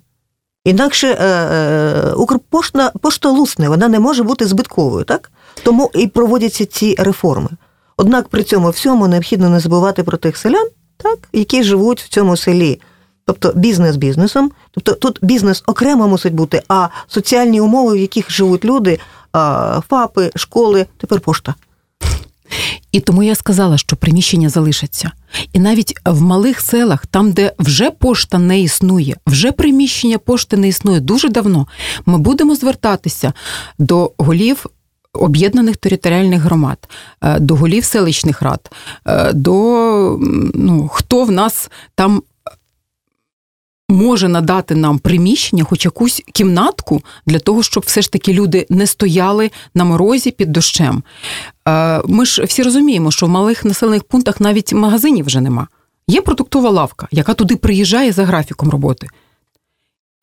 Інакше 0.66 1.08
е, 1.08 1.24
е, 1.24 2.12
Укрпошта 2.12 2.92
пошта 3.00 3.30
лусне, 3.30 3.68
вона 3.68 3.88
не 3.88 4.00
може 4.00 4.22
бути 4.22 4.46
збитковою, 4.46 5.04
так? 5.04 5.30
Тому 5.64 5.90
і 5.94 6.06
проводяться 6.06 6.66
ці 6.66 6.94
реформи. 6.98 7.48
Однак 7.96 8.28
при 8.28 8.42
цьому 8.42 8.70
всьому 8.70 9.08
необхідно 9.08 9.48
не 9.50 9.60
забувати 9.60 10.02
про 10.02 10.16
тих 10.16 10.36
селян, 10.36 10.68
так, 10.96 11.18
які 11.32 11.62
живуть 11.62 12.02
в 12.02 12.08
цьому 12.08 12.36
селі. 12.36 12.80
Тобто 13.26 13.52
бізнес 13.54 13.96
бізнесом, 13.96 14.50
тобто 14.70 14.92
тут 14.92 15.18
бізнес 15.22 15.62
окремо 15.66 16.08
мусить 16.08 16.34
бути, 16.34 16.62
а 16.68 16.88
соціальні 17.06 17.60
умови, 17.60 17.94
в 17.94 18.00
яких 18.00 18.30
живуть 18.30 18.64
люди, 18.64 18.98
ФАПи, 19.88 20.30
школи, 20.36 20.86
тепер 20.96 21.20
пошта. 21.20 21.54
І 22.96 23.00
тому 23.00 23.22
я 23.22 23.34
сказала, 23.34 23.78
що 23.78 23.96
приміщення 23.96 24.48
залишаться. 24.48 25.10
І 25.52 25.58
навіть 25.58 25.94
в 26.04 26.22
малих 26.22 26.60
селах, 26.60 27.06
там, 27.06 27.32
де 27.32 27.52
вже 27.58 27.90
пошта 27.90 28.38
не 28.38 28.60
існує, 28.60 29.16
вже 29.26 29.52
приміщення 29.52 30.18
пошти 30.18 30.56
не 30.56 30.68
існує 30.68 31.00
дуже 31.00 31.28
давно. 31.28 31.66
Ми 32.06 32.18
будемо 32.18 32.54
звертатися 32.54 33.32
до 33.78 34.12
голів. 34.18 34.66
Об'єднаних 35.12 35.76
територіальних 35.76 36.42
громад, 36.42 36.88
е, 37.22 37.40
до 37.40 37.54
голів 37.54 37.84
селищних 37.84 38.42
рад, 38.42 38.70
е, 39.06 39.32
до 39.32 40.18
ну, 40.54 40.88
хто 40.92 41.24
в 41.24 41.30
нас 41.30 41.70
там 41.94 42.22
може 43.88 44.28
надати 44.28 44.74
нам 44.74 44.98
приміщення, 44.98 45.64
хоч 45.64 45.84
якусь 45.84 46.22
кімнатку, 46.32 47.02
для 47.26 47.38
того, 47.38 47.62
щоб 47.62 47.84
все 47.86 48.02
ж 48.02 48.12
таки 48.12 48.32
люди 48.32 48.66
не 48.70 48.86
стояли 48.86 49.50
на 49.74 49.84
морозі 49.84 50.30
під 50.30 50.52
дощем. 50.52 51.02
Е, 51.68 52.02
ми 52.06 52.26
ж 52.26 52.44
всі 52.44 52.62
розуміємо, 52.62 53.10
що 53.10 53.26
в 53.26 53.28
малих 53.28 53.64
населених 53.64 54.04
пунктах 54.04 54.40
навіть 54.40 54.72
магазинів 54.72 55.26
вже 55.26 55.40
нема. 55.40 55.68
Є 56.08 56.20
продуктова 56.20 56.70
лавка, 56.70 57.08
яка 57.10 57.34
туди 57.34 57.56
приїжджає 57.56 58.12
за 58.12 58.24
графіком 58.24 58.70
роботи. 58.70 59.06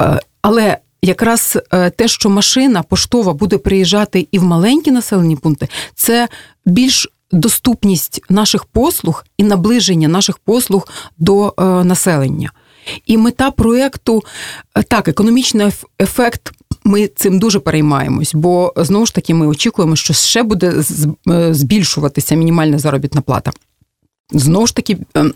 Е, 0.01 0.19
але 0.41 0.77
якраз 1.01 1.57
е, 1.73 1.89
те, 1.89 2.07
що 2.07 2.29
машина 2.29 2.83
поштова 2.83 3.33
буде 3.33 3.57
приїжджати 3.57 4.27
і 4.31 4.39
в 4.39 4.43
маленькі 4.43 4.91
населені 4.91 5.35
пункти, 5.35 5.67
це 5.95 6.27
більш 6.65 7.07
доступність 7.31 8.21
наших 8.29 8.65
послуг 8.65 9.25
і 9.37 9.43
наближення 9.43 10.07
наших 10.07 10.37
послуг 10.37 10.87
до 11.17 11.53
населення. 11.85 12.51
І 13.05 13.17
мета 13.17 13.51
проєкту 13.51 14.23
так, 14.87 15.07
економічний 15.07 15.71
ефект. 16.01 16.51
Ми 16.83 17.07
цим 17.07 17.39
дуже 17.39 17.59
переймаємось, 17.59 18.35
бо 18.35 18.73
знову 18.77 19.05
ж 19.05 19.13
таки 19.13 19.33
ми 19.33 19.47
очікуємо, 19.47 19.95
що 19.95 20.13
ще 20.13 20.43
буде 20.43 20.73
збільшуватися 21.51 22.35
мінімальна 22.35 22.79
заробітна 22.79 23.21
плата. 23.21 23.51
Знову 24.31 24.67
ж 24.67 24.75
таки, 24.75 24.97
ем, 25.13 25.33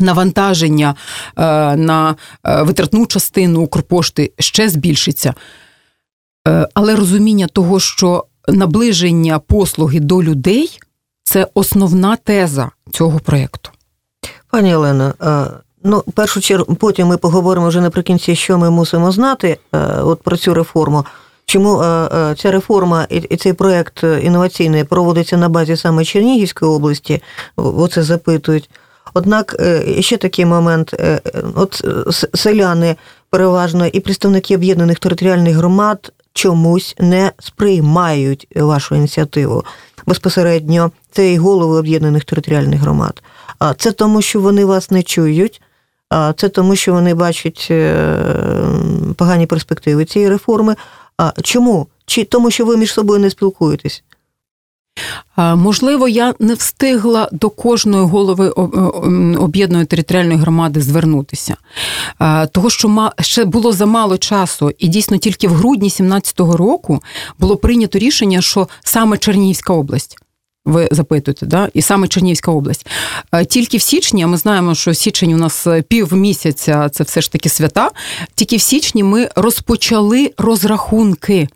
навантаження 0.00 0.94
е, 1.36 1.42
на 1.76 2.16
е, 2.44 2.62
витратну 2.62 3.06
частину 3.06 3.60
Укрпошти 3.60 4.32
ще 4.38 4.68
збільшиться. 4.68 5.34
Е, 6.48 6.68
але 6.74 6.96
розуміння 6.96 7.46
того, 7.46 7.80
що 7.80 8.24
наближення 8.48 9.38
послуги 9.38 10.00
до 10.00 10.22
людей 10.22 10.78
це 11.24 11.48
основна 11.54 12.16
теза 12.16 12.70
цього 12.92 13.18
проєкту. 13.20 13.70
Пані 14.50 14.74
Олено, 14.74 15.14
ну, 15.84 16.02
першу 16.14 16.40
чергу, 16.40 16.74
потім 16.74 17.08
ми 17.08 17.16
поговоримо 17.16 17.68
вже 17.68 17.80
наприкінці, 17.80 18.36
що 18.36 18.58
ми 18.58 18.70
мусимо 18.70 19.12
знати 19.12 19.58
от 20.02 20.22
про 20.22 20.36
цю 20.36 20.54
реформу. 20.54 21.04
Чому 21.46 21.82
ця 22.36 22.50
реформа 22.50 23.06
і 23.10 23.36
цей 23.36 23.52
проєкт 23.52 24.04
інноваційний 24.22 24.84
проводиться 24.84 25.36
на 25.36 25.48
базі 25.48 25.76
саме 25.76 26.04
Чернігівської 26.04 26.70
області? 26.70 27.22
Оце 27.56 28.02
запитують. 28.02 28.70
Однак 29.14 29.56
е, 29.60 30.02
ще 30.02 30.16
такий 30.16 30.44
момент: 30.44 30.94
е, 31.00 31.20
от 31.54 31.84
селяни 32.34 32.96
переважно 33.30 33.86
і 33.86 34.00
представники 34.00 34.54
об'єднаних 34.54 34.98
територіальних 34.98 35.56
громад 35.56 36.12
чомусь 36.32 36.96
не 36.98 37.32
сприймають 37.38 38.48
вашу 38.56 38.94
ініціативу. 38.94 39.64
Безпосередньо 40.06 40.90
це 41.10 41.32
і 41.32 41.38
голови 41.38 41.78
об'єднаних 41.78 42.24
територіальних 42.24 42.80
громад. 42.80 43.22
А 43.58 43.74
це 43.74 43.92
тому, 43.92 44.22
що 44.22 44.40
вони 44.40 44.64
вас 44.64 44.90
не 44.90 45.02
чують. 45.02 45.62
А 46.10 46.32
це 46.36 46.48
тому, 46.48 46.76
що 46.76 46.92
вони 46.92 47.14
бачать 47.14 47.68
е, 47.70 48.16
погані 49.16 49.46
перспективи 49.46 50.04
цієї 50.04 50.30
реформи. 50.30 50.76
А 51.16 51.32
чому? 51.42 51.86
Чи 52.06 52.24
тому, 52.24 52.50
що 52.50 52.64
ви 52.64 52.76
між 52.76 52.92
собою 52.92 53.20
не 53.20 53.30
спілкуєтесь? 53.30 54.02
Можливо, 55.36 56.08
я 56.08 56.34
не 56.38 56.54
встигла 56.54 57.28
до 57.32 57.50
кожної 57.50 58.04
голови 58.04 58.48
об'єднаної 59.38 59.86
територіальної 59.86 60.38
громади 60.38 60.80
звернутися, 60.80 61.56
того 62.52 62.70
що 62.70 63.10
ще 63.20 63.44
було 63.44 63.72
замало 63.72 64.18
часу, 64.18 64.70
і 64.78 64.88
дійсно 64.88 65.16
тільки 65.16 65.48
в 65.48 65.52
грудні 65.52 65.88
2017 65.88 66.40
року 66.40 67.02
було 67.38 67.56
прийнято 67.56 67.98
рішення, 67.98 68.40
що 68.40 68.68
саме 68.84 69.18
Чернігівська 69.18 69.72
область. 69.72 70.23
Ви 70.64 70.88
запитуєте, 70.90 71.46
да? 71.46 71.68
і 71.74 71.82
саме 71.82 72.08
Чернігівська 72.08 72.52
область. 72.52 72.86
Тільки 73.48 73.76
в 73.76 73.82
січні, 73.82 74.22
а 74.22 74.26
ми 74.26 74.36
знаємо, 74.36 74.74
що 74.74 74.94
січень 74.94 75.32
у 75.32 75.36
нас 75.36 75.66
півмісяця 75.88 76.88
це 76.88 77.04
все 77.04 77.20
ж 77.20 77.32
таки 77.32 77.48
свята. 77.48 77.90
Тільки 78.34 78.56
в 78.56 78.60
січні 78.60 79.02
ми 79.02 79.28
розпочали 79.36 80.32
розрахунки. 80.38 81.48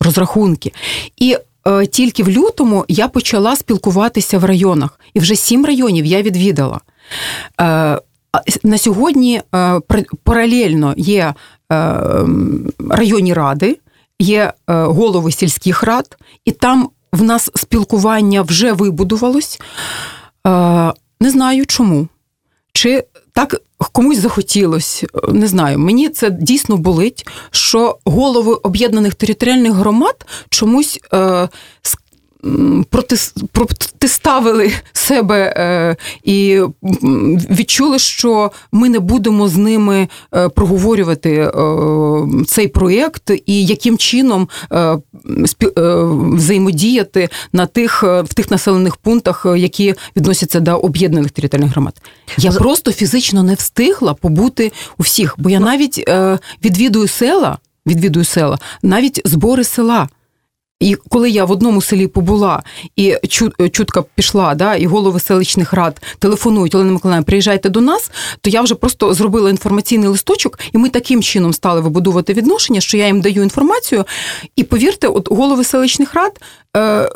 Розрахунки. 0.00 0.72
І 1.16 1.36
Е, 1.68 1.86
тільки 1.86 2.22
в 2.22 2.28
лютому 2.28 2.84
я 2.88 3.08
почала 3.08 3.56
спілкуватися 3.56 4.38
в 4.38 4.44
районах, 4.44 5.00
і 5.14 5.20
вже 5.20 5.36
сім 5.36 5.66
районів 5.66 6.06
я 6.06 6.22
відвідала. 6.22 6.80
Е, 7.60 7.98
на 8.62 8.78
сьогодні 8.78 9.42
е, 9.54 9.80
паралельно 10.24 10.94
є 10.96 11.34
районні 12.90 13.34
ради, 13.34 13.78
є 14.18 14.52
голови 14.66 15.32
сільських 15.32 15.82
рад, 15.82 16.16
і 16.44 16.52
там 16.52 16.88
в 17.12 17.22
нас 17.22 17.50
спілкування 17.56 18.42
вже 18.42 18.72
вибудувалось. 18.72 19.58
Не 21.20 21.30
знаю 21.30 21.66
чому. 21.66 22.08
Чи 22.72 23.04
так 23.32 23.60
комусь 23.92 24.18
захотілось, 24.18 25.04
не 25.28 25.46
знаю. 25.46 25.78
Мені 25.78 26.08
це 26.08 26.30
дійсно 26.30 26.76
болить, 26.76 27.26
що 27.50 27.98
голови 28.04 28.54
об'єднаних 28.54 29.14
територіальних 29.14 29.72
громад 29.72 30.26
чомусь 30.50 31.00
е, 31.14 31.48
протиставили 32.90 34.72
себе 34.92 35.54
е, 35.56 35.96
і 36.24 36.60
відчули, 37.50 37.98
що 37.98 38.52
ми 38.72 38.88
не 38.88 38.98
будемо 38.98 39.48
з 39.48 39.56
ними 39.56 40.08
е, 40.34 40.48
проговорювати 40.48 41.34
е, 41.34 41.52
цей 42.46 42.68
проєкт 42.68 43.30
і 43.46 43.66
яким 43.66 43.98
чином 43.98 44.48
взаємодіяти 46.32 47.28
на 47.52 47.66
тих 47.66 48.02
в 48.02 48.34
тих 48.34 48.50
населених 48.50 48.96
пунктах, 48.96 49.46
які 49.56 49.94
відносяться 50.16 50.60
до 50.60 50.76
об'єднаних 50.76 51.30
територіальних 51.30 51.72
громад. 51.72 52.02
Я 52.38 52.52
просто 52.52 52.92
фізично 52.92 53.42
не 53.42 53.54
встигла 53.54 54.14
побути 54.14 54.72
у 54.98 55.02
всіх, 55.02 55.34
бо 55.38 55.50
я 55.50 55.60
навіть 55.60 56.10
відвідую 56.64 57.08
села, 57.08 57.58
відвідую 57.86 58.24
села, 58.24 58.58
навіть 58.82 59.22
збори 59.24 59.64
села. 59.64 60.08
І 60.80 60.94
коли 61.08 61.30
я 61.30 61.44
в 61.44 61.50
одному 61.50 61.82
селі 61.82 62.06
побула 62.06 62.62
і 62.96 63.14
чутка 63.72 64.04
пішла, 64.14 64.54
да, 64.54 64.74
і 64.74 64.86
голови 64.86 65.20
селищних 65.20 65.72
рад 65.72 66.02
телефонують, 66.18 66.74
Олена 66.74 66.92
Миколаївна, 66.92 67.24
приїжджайте 67.24 67.68
до 67.68 67.80
нас, 67.80 68.10
то 68.40 68.50
я 68.50 68.62
вже 68.62 68.74
просто 68.74 69.14
зробила 69.14 69.50
інформаційний 69.50 70.08
листочок, 70.08 70.58
і 70.72 70.78
ми 70.78 70.88
таким 70.88 71.22
чином 71.22 71.52
стали 71.52 71.80
вибудувати 71.80 72.32
відношення, 72.32 72.80
що 72.80 72.96
я 72.96 73.06
їм 73.06 73.20
даю 73.20 73.42
інформацію. 73.42 74.04
І 74.56 74.64
повірте, 74.64 75.08
от 75.08 75.28
голови 75.32 75.64
селищних 75.64 76.14
рад, 76.14 76.40
е, 76.76 77.08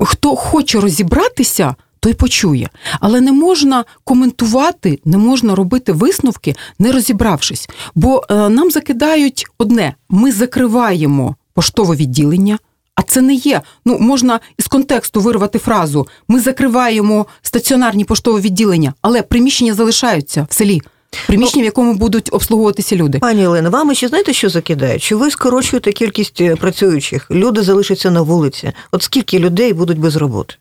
хто 0.00 0.36
хоче 0.36 0.80
розібратися. 0.80 1.74
Той 2.02 2.14
почує, 2.14 2.70
але 3.00 3.20
не 3.20 3.32
можна 3.32 3.84
коментувати, 4.04 4.98
не 5.04 5.18
можна 5.18 5.54
робити 5.54 5.92
висновки, 5.92 6.54
не 6.78 6.92
розібравшись. 6.92 7.68
Бо 7.94 8.22
е, 8.30 8.48
нам 8.48 8.70
закидають 8.70 9.46
одне: 9.58 9.94
ми 10.08 10.32
закриваємо 10.32 11.36
поштове 11.54 11.96
відділення. 11.96 12.58
А 13.00 13.02
це 13.02 13.20
не 13.20 13.34
є. 13.34 13.60
Ну 13.84 13.98
можна 13.98 14.40
із 14.58 14.66
контексту 14.66 15.20
вирвати 15.20 15.58
фразу: 15.58 16.08
ми 16.28 16.40
закриваємо 16.40 17.26
стаціонарні 17.42 18.04
поштові 18.04 18.42
відділення, 18.42 18.94
але 19.02 19.22
приміщення 19.22 19.74
залишаються 19.74 20.46
в 20.50 20.54
селі. 20.54 20.80
Приміщення, 21.26 21.62
в 21.62 21.64
якому 21.64 21.94
будуть 21.94 22.28
обслуговуватися 22.32 22.96
люди, 22.96 23.18
пані 23.18 23.46
Олена, 23.46 23.68
вам 23.68 23.94
ще 23.94 24.08
знаєте, 24.08 24.32
що 24.32 24.48
закидають? 24.48 25.02
Що 25.02 25.18
ви 25.18 25.30
скорочуєте 25.30 25.92
кількість 25.92 26.40
е, 26.40 26.56
працюючих? 26.56 27.30
Люди 27.30 27.62
залишаться 27.62 28.10
на 28.10 28.22
вулиці. 28.22 28.72
От 28.92 29.02
скільки 29.02 29.38
людей 29.38 29.72
будуть 29.72 29.98
без 29.98 30.16
роботи? 30.16 30.54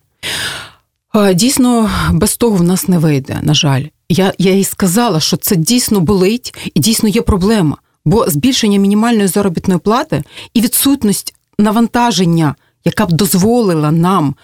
Дійсно, 1.34 1.90
без 2.12 2.38
того 2.38 2.58
в 2.58 2.64
нас 2.64 2.88
не 2.88 2.98
вийде. 2.98 3.40
На 3.42 3.54
жаль, 3.54 3.84
я 4.10 4.34
я 4.38 4.52
їй 4.52 4.64
сказала, 4.64 5.20
що 5.20 5.38
це 5.38 5.56
дійсно 5.56 6.00
болить 6.00 6.72
і 6.74 6.80
дійсно 6.80 7.10
є 7.10 7.22
проблема. 7.22 7.78
Бо 8.06 8.30
збільшення 8.30 8.80
мінімальної 8.80 9.28
заробітної 9.28 9.80
плати 9.80 10.24
і 10.54 10.62
відсутність 10.62 11.34
навантаження, 11.60 12.56
яка 12.86 13.06
б 13.06 13.12
дозволила 13.12 13.92
нам 13.92 14.36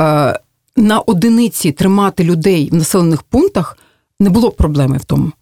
е, 0.00 0.40
на 0.76 1.00
одиниці 1.00 1.72
тримати 1.72 2.24
людей 2.24 2.68
в 2.72 2.74
населених 2.74 3.22
пунктах, 3.22 3.78
не 4.20 4.30
було 4.30 4.48
б 4.48 4.56
проблеми 4.56 4.98
в 4.98 5.04
тому. 5.04 5.32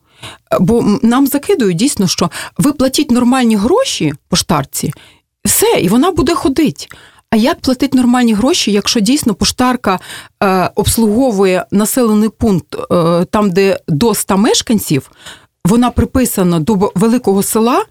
Бо 0.61 0.99
нам 1.03 1.27
закидують 1.27 1.77
дійсно, 1.77 2.07
що 2.07 2.31
ви 2.59 2.73
платіть 2.73 3.11
нормальні 3.11 3.57
гроші 3.57 4.15
поштарці, 4.29 4.93
все, 5.45 5.81
і 5.81 5.89
вона 5.89 6.11
буде 6.11 6.35
ходити. 6.35 6.87
А 7.31 7.37
як 7.37 7.61
платити 7.61 7.97
нормальні 7.97 8.35
гроші, 8.35 8.73
якщо 8.73 9.01
дійсно 9.01 9.35
поштарка 9.35 10.01
е, 10.43 10.71
обслуговує 10.75 11.65
населений 11.71 12.29
пункт 12.29 12.77
е, 12.93 13.25
там, 13.25 13.51
де 13.51 13.79
до 13.89 14.15
100 14.15 14.37
мешканців, 14.37 15.11
вона 15.65 15.91
приписана 15.91 16.61
до 16.61 16.93
великого 16.95 17.43
села, 17.43 17.85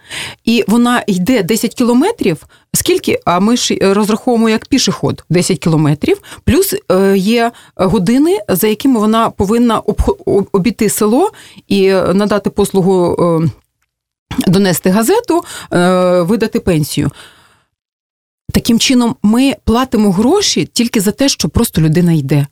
і 0.45 0.63
вона 0.67 1.03
йде 1.07 1.43
10 1.43 1.75
кілометрів. 1.75 2.45
Скільки? 2.73 3.19
А 3.25 3.39
ми 3.39 3.57
ж 3.57 3.77
розраховуємо 3.81 4.49
як 4.49 4.65
пішоход 4.65 5.25
10 5.29 5.59
кілометрів, 5.59 6.21
плюс 6.43 6.75
е, 6.91 7.17
є 7.17 7.51
години, 7.75 8.39
за 8.49 8.67
якими 8.67 8.99
вона 8.99 9.29
повинна 9.29 9.79
обійти 10.51 10.89
село 10.89 11.31
і 11.67 11.91
надати 11.91 12.49
послугу, 12.49 13.15
е, 13.43 13.49
донести 14.47 14.89
газету, 14.89 15.43
е, 15.73 16.21
видати 16.21 16.59
пенсію. 16.59 17.11
Таким 18.53 18.79
чином, 18.79 19.15
ми 19.23 19.55
платимо 19.63 20.11
гроші 20.11 20.65
тільки 20.65 21.01
за 21.01 21.11
те, 21.11 21.29
що 21.29 21.49
просто 21.49 21.81
людина 21.81 22.13
йде. 22.13 22.47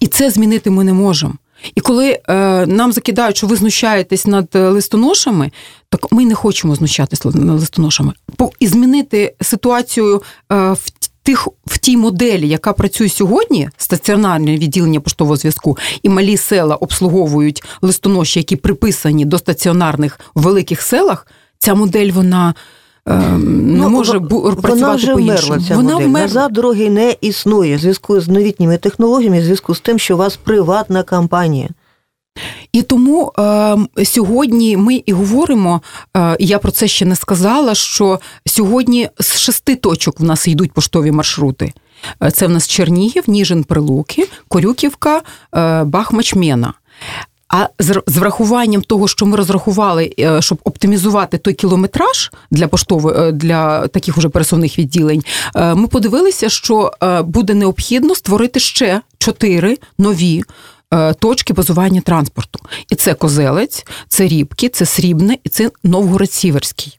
І 0.00 0.06
це 0.06 0.30
змінити 0.30 0.70
ми 0.70 0.84
не 0.84 0.92
можемо. 0.92 1.34
І 1.74 1.80
коли 1.80 2.20
е, 2.28 2.66
нам 2.66 2.92
закидають, 2.92 3.36
що 3.36 3.46
ви 3.46 3.56
знущаєтесь 3.56 4.26
над 4.26 4.48
е, 4.54 4.68
листоношами, 4.68 5.50
так 5.88 6.12
ми 6.12 6.24
не 6.24 6.34
хочемо 6.34 6.74
знущатися 6.74 7.28
над 7.28 7.60
листоношами. 7.60 8.12
І 8.60 8.66
змінити 8.66 9.34
ситуацію 9.40 10.22
е, 10.52 10.72
в 10.72 10.90
тих 11.22 11.48
в 11.66 11.78
тій 11.78 11.96
моделі, 11.96 12.48
яка 12.48 12.72
працює 12.72 13.08
сьогодні, 13.08 13.70
стаціонарне 13.76 14.56
відділення 14.56 15.00
поштового 15.00 15.36
зв'язку, 15.36 15.78
і 16.02 16.08
малі 16.08 16.36
села 16.36 16.76
обслуговують 16.76 17.64
листоноші, 17.82 18.40
які 18.40 18.56
приписані 18.56 19.24
до 19.24 19.38
стаціонарних 19.38 20.20
в 20.34 20.42
великих 20.42 20.82
селах. 20.82 21.26
Ця 21.58 21.74
модель 21.74 22.10
вона. 22.10 22.54
Ем, 23.06 23.72
не 23.72 23.78
ну, 23.78 23.90
може 23.90 24.20
працювати 24.20 24.68
вона 24.68 24.94
вже 24.94 25.12
по-іншому. 25.12 25.60
Ця 25.60 25.76
вона 25.76 25.92
модель. 25.92 26.08
Назад 26.08 26.52
дороги 26.52 26.90
не 26.90 27.16
існує 27.20 27.76
в 27.76 27.78
зв'язку 27.78 28.20
з 28.20 28.28
новітніми 28.28 28.78
технологіями, 28.78 29.40
в 29.40 29.44
зв'язку 29.44 29.74
з 29.74 29.80
тим, 29.80 29.98
що 29.98 30.14
у 30.14 30.18
вас 30.18 30.36
приватна 30.36 31.02
компанія. 31.02 31.68
І 32.72 32.82
тому 32.82 33.32
е, 33.38 33.76
сьогодні 34.04 34.76
ми 34.76 35.02
і 35.06 35.12
говоримо, 35.12 35.82
е, 36.16 36.36
я 36.40 36.58
про 36.58 36.70
це 36.72 36.88
ще 36.88 37.04
не 37.04 37.16
сказала. 37.16 37.74
Що 37.74 38.20
сьогодні 38.46 39.08
з 39.20 39.38
шести 39.38 39.76
точок 39.76 40.20
в 40.20 40.24
нас 40.24 40.48
йдуть 40.48 40.72
поштові 40.72 41.12
маршрути. 41.12 41.72
Е, 42.22 42.30
це 42.30 42.46
в 42.46 42.50
нас 42.50 42.68
Чернігів, 42.68 43.22
Ніжин, 43.26 43.64
Прилуки, 43.64 44.28
Корюківка, 44.48 45.22
е, 45.54 45.84
Бахмачмена. 45.84 46.74
А 47.48 47.68
з 47.78 48.02
врахуванням 48.06 48.82
того, 48.82 49.08
що 49.08 49.26
ми 49.26 49.36
розрахували, 49.36 50.14
е, 50.18 50.42
щоб 50.42 50.58
оптимізувати 50.64 51.38
той 51.38 51.54
кілометраж 51.54 52.30
для 52.50 52.68
поштової 52.68 53.16
е, 53.18 53.32
для 53.32 53.88
таких 53.88 54.18
уже 54.18 54.28
пересувних 54.28 54.78
відділень, 54.78 55.24
е, 55.56 55.74
ми 55.74 55.86
подивилися, 55.86 56.48
що 56.48 56.90
буде 57.24 57.54
необхідно 57.54 58.14
створити 58.14 58.60
ще 58.60 59.00
чотири 59.18 59.78
нові. 59.98 60.42
Точки 61.18 61.52
базування 61.52 62.00
транспорту. 62.00 62.58
І 62.90 62.94
це 62.94 63.14
Козелець, 63.14 63.86
це 64.08 64.28
Рібки, 64.28 64.68
це 64.68 64.86
Срібне 64.86 65.38
і 65.44 65.48
це 65.48 65.70
Новгород-Сіверський. 65.84 66.98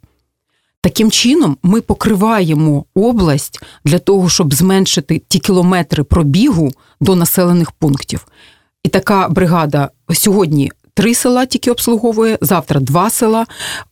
Таким 0.82 1.12
чином, 1.12 1.58
ми 1.64 1.82
покриваємо 1.82 2.86
область 2.96 3.62
для 3.86 4.00
того, 4.00 4.30
щоб 4.30 4.54
зменшити 4.54 5.22
ті 5.28 5.40
кілометри 5.40 6.04
пробігу 6.04 6.72
до 7.00 7.16
населених 7.16 7.72
пунктів. 7.72 8.28
І 8.88 8.90
така 8.90 9.30
бригада 9.30 9.90
сьогодні 10.14 10.72
три 10.94 11.16
села 11.16 11.46
тільки 11.46 11.72
обслуговує, 11.72 12.38
завтра 12.42 12.80
два 12.80 13.10
села. 13.10 13.46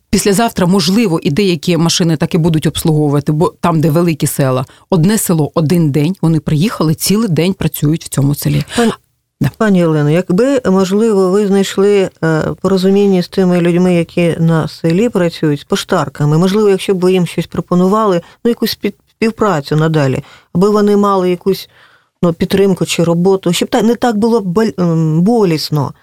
Післязавтра, 0.10 0.68
можливо, 0.68 1.20
і 1.24 1.32
деякі 1.32 1.78
машини 1.78 2.18
так 2.18 2.36
і 2.36 2.38
будуть 2.38 2.68
обслуговувати, 2.68 3.32
бо 3.32 3.54
там, 3.60 3.82
де 3.82 3.90
великі 3.90 4.28
села, 4.28 4.66
одне 4.90 5.18
село, 5.18 5.52
один 5.54 5.92
день. 5.92 6.16
Вони 6.22 6.40
приїхали, 6.40 6.96
цілий 6.96 7.30
день 7.30 7.54
працюють 7.54 8.04
в 8.04 8.08
цьому 8.08 8.36
селі. 8.36 8.64
Пані, 8.78 8.92
да. 9.42 9.50
пані 9.58 9.86
Олено, 9.86 10.10
якби 10.10 10.62
можливо, 10.66 11.30
ви 11.30 11.48
знайшли 11.48 12.10
е, 12.24 12.42
порозуміння 12.62 13.24
з 13.24 13.28
тими 13.28 13.62
людьми, 13.62 13.94
які 13.94 14.36
на 14.40 14.68
селі 14.68 15.10
працюють 15.10 15.60
з 15.60 15.64
поштарками, 15.64 16.38
можливо, 16.38 16.70
якщо 16.70 16.94
б 16.94 17.00
ви 17.00 17.12
їм 17.12 17.28
щось 17.28 17.48
пропонували, 17.48 18.22
ну 18.46 18.50
якусь 18.50 18.78
співпрацю 19.10 19.76
надалі, 19.76 20.24
аби 20.54 20.70
вони 20.70 20.98
мали 20.98 21.30
якусь 21.30 21.70
підтримку 22.34 22.86
чи 22.86 23.04
роботу, 23.04 23.54
щоб 23.54 23.70
не 23.84 23.96
так 23.96 24.18
було 24.18 24.42
болісно. 25.22 25.94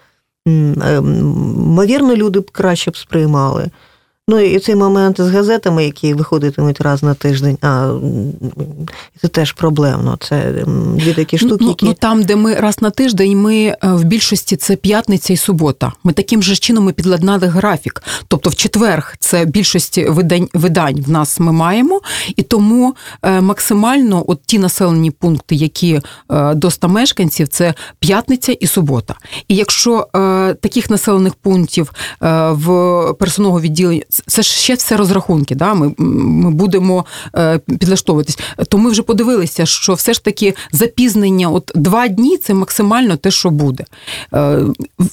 Ймовірно, 0.46 2.16
люди 2.16 2.40
б 2.40 2.50
краще 2.50 2.90
б 2.90 2.96
сприймали. 2.96 3.70
Ну 4.28 4.40
і 4.40 4.58
цей 4.58 4.76
момент 4.76 5.20
з 5.20 5.28
газетами, 5.28 5.84
які 5.84 6.14
виходитимуть 6.14 6.80
раз 6.80 7.02
на 7.02 7.14
тиждень, 7.14 7.58
а 7.62 7.94
це 9.20 9.28
теж 9.28 9.52
проблемно. 9.52 10.16
Це 10.20 10.64
дві 10.94 11.14
такі 11.14 11.38
ну, 11.42 11.48
штуки. 11.48 11.64
Ну, 11.64 11.68
які... 11.68 11.86
ну 11.86 11.94
там, 11.94 12.22
де 12.22 12.36
ми 12.36 12.54
раз 12.54 12.82
на 12.82 12.90
тиждень, 12.90 13.40
ми 13.40 13.56
е, 13.56 13.76
в 13.82 14.04
більшості 14.04 14.56
це 14.56 14.76
п'ятниця 14.76 15.32
і 15.32 15.36
субота. 15.36 15.92
Ми 16.04 16.12
таким 16.12 16.42
же 16.42 16.56
чином 16.56 16.84
ми 16.84 16.92
підладнали 16.92 17.46
графік. 17.46 18.02
Тобто, 18.28 18.50
в 18.50 18.54
четверг 18.54 19.16
це 19.18 19.44
більшості 19.44 20.04
видань 20.08 20.48
видань 20.54 21.04
в 21.06 21.10
нас 21.10 21.40
ми 21.40 21.52
маємо, 21.52 22.00
і 22.36 22.42
тому 22.42 22.94
е, 23.22 23.40
максимально 23.40 24.24
от 24.26 24.40
ті 24.46 24.58
населені 24.58 25.10
пункти, 25.10 25.54
які 25.54 26.00
е, 26.30 26.54
до 26.54 26.70
100 26.70 26.88
мешканців, 26.88 27.48
це 27.48 27.74
п'ятниця 27.98 28.52
і 28.52 28.66
субота. 28.66 29.14
І 29.48 29.56
якщо 29.56 30.08
таких 30.60 30.90
населених 30.90 31.34
пунктів 31.34 31.92
в 32.50 32.66
персонного 33.18 33.60
відділення 33.60 34.02
це 34.26 34.42
ж 34.42 34.50
ще 34.50 34.74
все 34.74 34.96
розрахунки. 34.96 35.54
Да? 35.54 35.74
Ми 35.74 35.94
ми 35.98 36.50
будемо 36.50 37.04
е, 37.36 37.58
підлаштовуватись. 37.58 38.38
То 38.68 38.78
ми 38.78 38.90
вже 38.90 39.02
подивилися, 39.02 39.66
що 39.66 39.94
все 39.94 40.14
ж 40.14 40.24
таки 40.24 40.54
запізнення, 40.72 41.50
от 41.50 41.72
два 41.74 42.08
дні 42.08 42.36
це 42.36 42.54
максимально 42.54 43.16
те, 43.16 43.30
що 43.30 43.50
буде. 43.50 43.84
Е, 44.34 44.58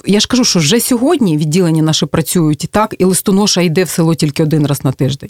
я 0.05 0.19
ж 0.19 0.27
кажу, 0.27 0.43
що 0.43 0.59
вже 0.59 0.79
сьогодні 0.79 1.38
відділення 1.38 1.83
наші 1.83 2.05
працюють 2.05 2.63
і 2.63 2.67
так, 2.67 2.95
і 2.99 3.05
листоноша 3.05 3.62
йде 3.62 3.83
в 3.83 3.89
село 3.89 4.15
тільки 4.15 4.43
один 4.43 4.67
раз 4.67 4.85
на 4.85 4.91
тиждень. 4.91 5.29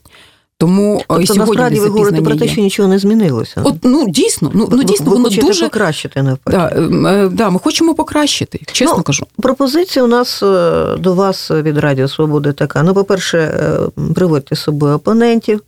Тому 0.59 1.03
тобто, 1.07 1.25
сьогодні 1.25 1.45
насправді 1.45 1.79
ви 1.79 1.87
говорите 1.87 2.21
про 2.21 2.35
те, 2.35 2.47
що 2.47 2.61
нічого 2.61 2.89
не 2.89 2.99
змінилося. 2.99 3.61
От 3.63 3.75
ну 3.83 4.09
дійсно, 4.09 4.51
ну 4.53 4.67
ну 4.71 4.83
дійсно 4.83 5.05
ви 5.05 5.11
воно 5.11 5.29
дуже 5.29 5.63
покращити 5.63 6.23
навпаки. 6.23 6.57
Да, 6.57 6.67
е, 7.11 7.29
да, 7.29 7.49
Ми 7.49 7.59
хочемо 7.59 7.95
покращити, 7.95 8.59
чесно 8.71 8.97
ну, 8.97 9.03
кажу. 9.03 9.25
Пропозиція 9.41 10.05
у 10.05 10.07
нас 10.07 10.43
е, 10.43 10.95
до 10.97 11.13
вас 11.13 11.51
від 11.51 11.77
Радіо 11.77 12.07
Свободи 12.07 12.53
така. 12.53 12.83
Ну, 12.83 12.93
по-перше, 12.93 13.37
е, 13.37 13.79
приводьте 14.13 14.55
з 14.55 14.59
собою 14.59 14.95
опонентів. 14.95 15.61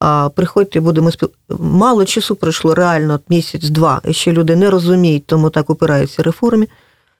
А 0.00 0.28
приходьте, 0.28 0.80
будемо 0.80 1.10
спіл... 1.10 1.30
Мало 1.58 2.04
часу 2.04 2.36
пройшло 2.36 2.74
реально 2.74 3.20
місяць-два, 3.28 4.00
і 4.04 4.12
ще 4.12 4.32
люди 4.32 4.56
не 4.56 4.70
розуміють, 4.70 5.26
тому 5.26 5.50
так 5.50 5.70
опираються 5.70 6.22
реформі. 6.22 6.68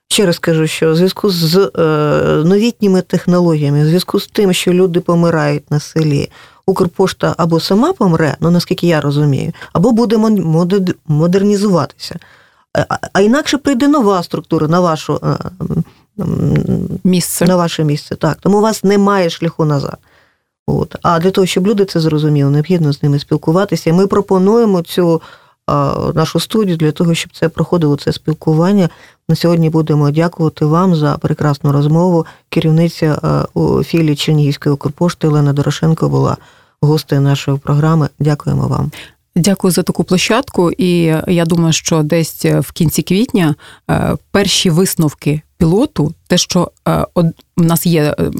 Ще 0.09 0.27
раз 0.27 0.39
кажу, 0.39 0.67
що 0.67 0.93
в 0.93 0.97
зв'язку 0.97 1.31
з 1.31 1.57
е, 1.57 1.83
новітніми 2.45 3.03
технологіями, 3.03 3.83
в 3.83 3.87
зв'язку 3.87 4.21
з 4.21 4.27
тим, 4.27 4.53
що 4.53 4.73
люди 4.73 5.01
помирають 5.01 5.71
на 5.71 5.81
селі, 5.81 6.29
Укрпошта 6.67 7.35
або 7.39 7.61
сама 7.61 7.93
помре, 7.93 8.37
ну 8.41 8.51
наскільки 8.51 8.87
я 8.87 9.01
розумію, 9.01 9.53
або 9.73 9.93
буде 9.93 10.17
модернізуватися. 11.07 12.19
А 13.13 13.21
інакше 13.21 13.59
прийде 13.59 13.89
нова 13.89 14.23
структура 14.23 14.69
на 14.69 14.81
вашу 14.81 15.21
е, 15.25 15.37
місце. 17.05 17.47
На 17.47 17.57
ваше 17.57 17.85
місце. 17.85 18.17
Так, 18.17 18.39
Тому 18.41 18.59
у 18.59 18.61
вас 18.61 18.85
немає 18.85 19.31
шляху 19.31 19.65
назад. 19.65 19.99
От. 20.67 20.97
А 21.03 21.19
для 21.19 21.31
того, 21.31 21.47
щоб 21.47 21.67
люди 21.67 21.85
це 21.85 22.01
зрозуміли, 22.01 22.51
необхідно 22.51 22.93
з 22.93 23.03
ними 23.03 23.19
спілкуватися. 23.19 23.93
Ми 23.93 24.07
пропонуємо 24.07 24.83
цю 24.83 25.23
нашу 26.15 26.41
студію 26.41 26.77
для 26.77 26.93
того, 26.93 27.15
щоб 27.15 27.33
це 27.33 27.49
проходило 27.49 27.97
це 27.97 28.13
спілкування. 28.13 28.89
На 29.29 29.37
сьогодні 29.37 29.71
будемо 29.71 30.11
дякувати 30.11 30.65
вам 30.65 30.97
за 30.97 31.19
прекрасну 31.19 31.73
розмову. 31.73 32.27
Керівниця 32.49 33.45
у 33.55 33.83
філії 33.83 34.17
Чернігівської 34.17 34.75
Укрпошти 34.75 35.29
Олена 35.29 35.53
Дорошенко 35.53 36.09
була 36.09 36.37
гостею 36.81 37.21
нашої 37.21 37.59
програми. 37.59 38.09
Дякуємо 38.19 38.69
вам. 38.69 38.91
Дякую 39.37 39.71
за 39.71 39.83
таку 39.83 40.05
площадку, 40.05 40.73
і 40.73 40.99
я 41.29 41.45
думаю, 41.45 41.73
що 41.73 42.03
десь 42.03 42.45
в 42.45 42.73
кінці 42.73 43.03
квітня 43.03 43.55
е, 43.91 44.17
перші 44.31 44.71
висновки 44.71 45.43
пілоту, 45.59 46.15
те, 46.27 46.39
що 46.39 46.71
е, 46.89 47.07
у 47.57 47.63
нас 47.63 47.87
є 47.87 48.03
е, 48.03 48.31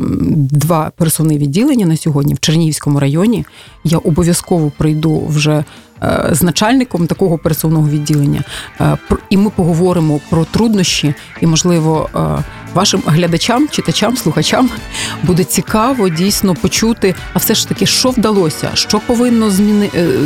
два 0.51 0.91
пересувні 0.97 1.39
відділення 1.39 1.87
на 1.87 1.97
сьогодні 1.97 2.35
в 2.35 2.41
Чернігівському 2.41 3.01
районі, 3.01 3.47
я 3.85 3.99
обов'язково 3.99 4.73
прийду 4.79 5.27
вже 5.27 5.65
Е, 6.03 6.29
з 6.31 6.43
начальником 6.43 7.07
такого 7.07 7.39
пересувного 7.39 7.89
відділення, 7.89 8.45
і 9.31 9.37
ми 9.37 9.51
поговоримо 9.51 10.21
про 10.31 10.45
труднощі, 10.45 11.15
і, 11.41 11.47
можливо, 11.47 12.11
вашим 12.75 13.03
глядачам, 13.07 13.69
читачам, 13.69 14.17
слухачам 14.17 14.71
буде 15.23 15.45
цікаво 15.45 16.09
дійсно 16.09 16.55
почути, 16.55 17.15
а 17.33 17.39
все 17.39 17.55
ж 17.55 17.69
таки, 17.69 17.87
що 17.87 18.11
вдалося, 18.11 18.71
що 18.75 19.01
повинно 19.07 19.51
змінити. 19.51 20.17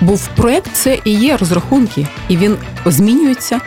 Бо 0.00 0.14
в 0.14 0.28
проект 0.36 0.70
це 0.72 0.98
і 1.04 1.12
є 1.12 1.36
розрахунки, 1.36 2.06
і 2.28 2.36
він 2.36 2.56
змінюється 2.86 3.60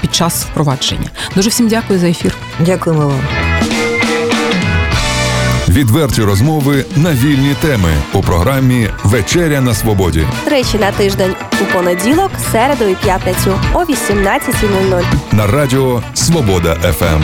під 0.00 0.14
час 0.14 0.44
впровадження. 0.44 1.08
Дуже 1.34 1.48
всім 1.48 1.68
дякую 1.68 1.98
за 1.98 2.08
ефір. 2.08 2.34
Дякуємо 2.60 3.06
вам. 3.06 3.20
Відверті 5.68 6.22
розмови 6.22 6.84
на 6.96 7.12
вільні 7.12 7.54
теми 7.60 7.90
у 8.12 8.20
програмі 8.22 8.88
Вечеря 9.04 9.60
на 9.60 9.74
Свободі. 9.74 10.26
Речі 10.46 10.78
на 10.78 10.92
тиждень 10.92 11.34
у 11.62 11.72
понеділок, 11.74 12.30
середу 12.52 12.84
і 12.84 12.94
п'ятницю 12.94 13.60
о 13.74 13.78
18.00 13.78 15.02
на 15.32 15.46
радіо 15.46 16.02
Свобода 16.14 16.74
ФМ. 16.74 17.22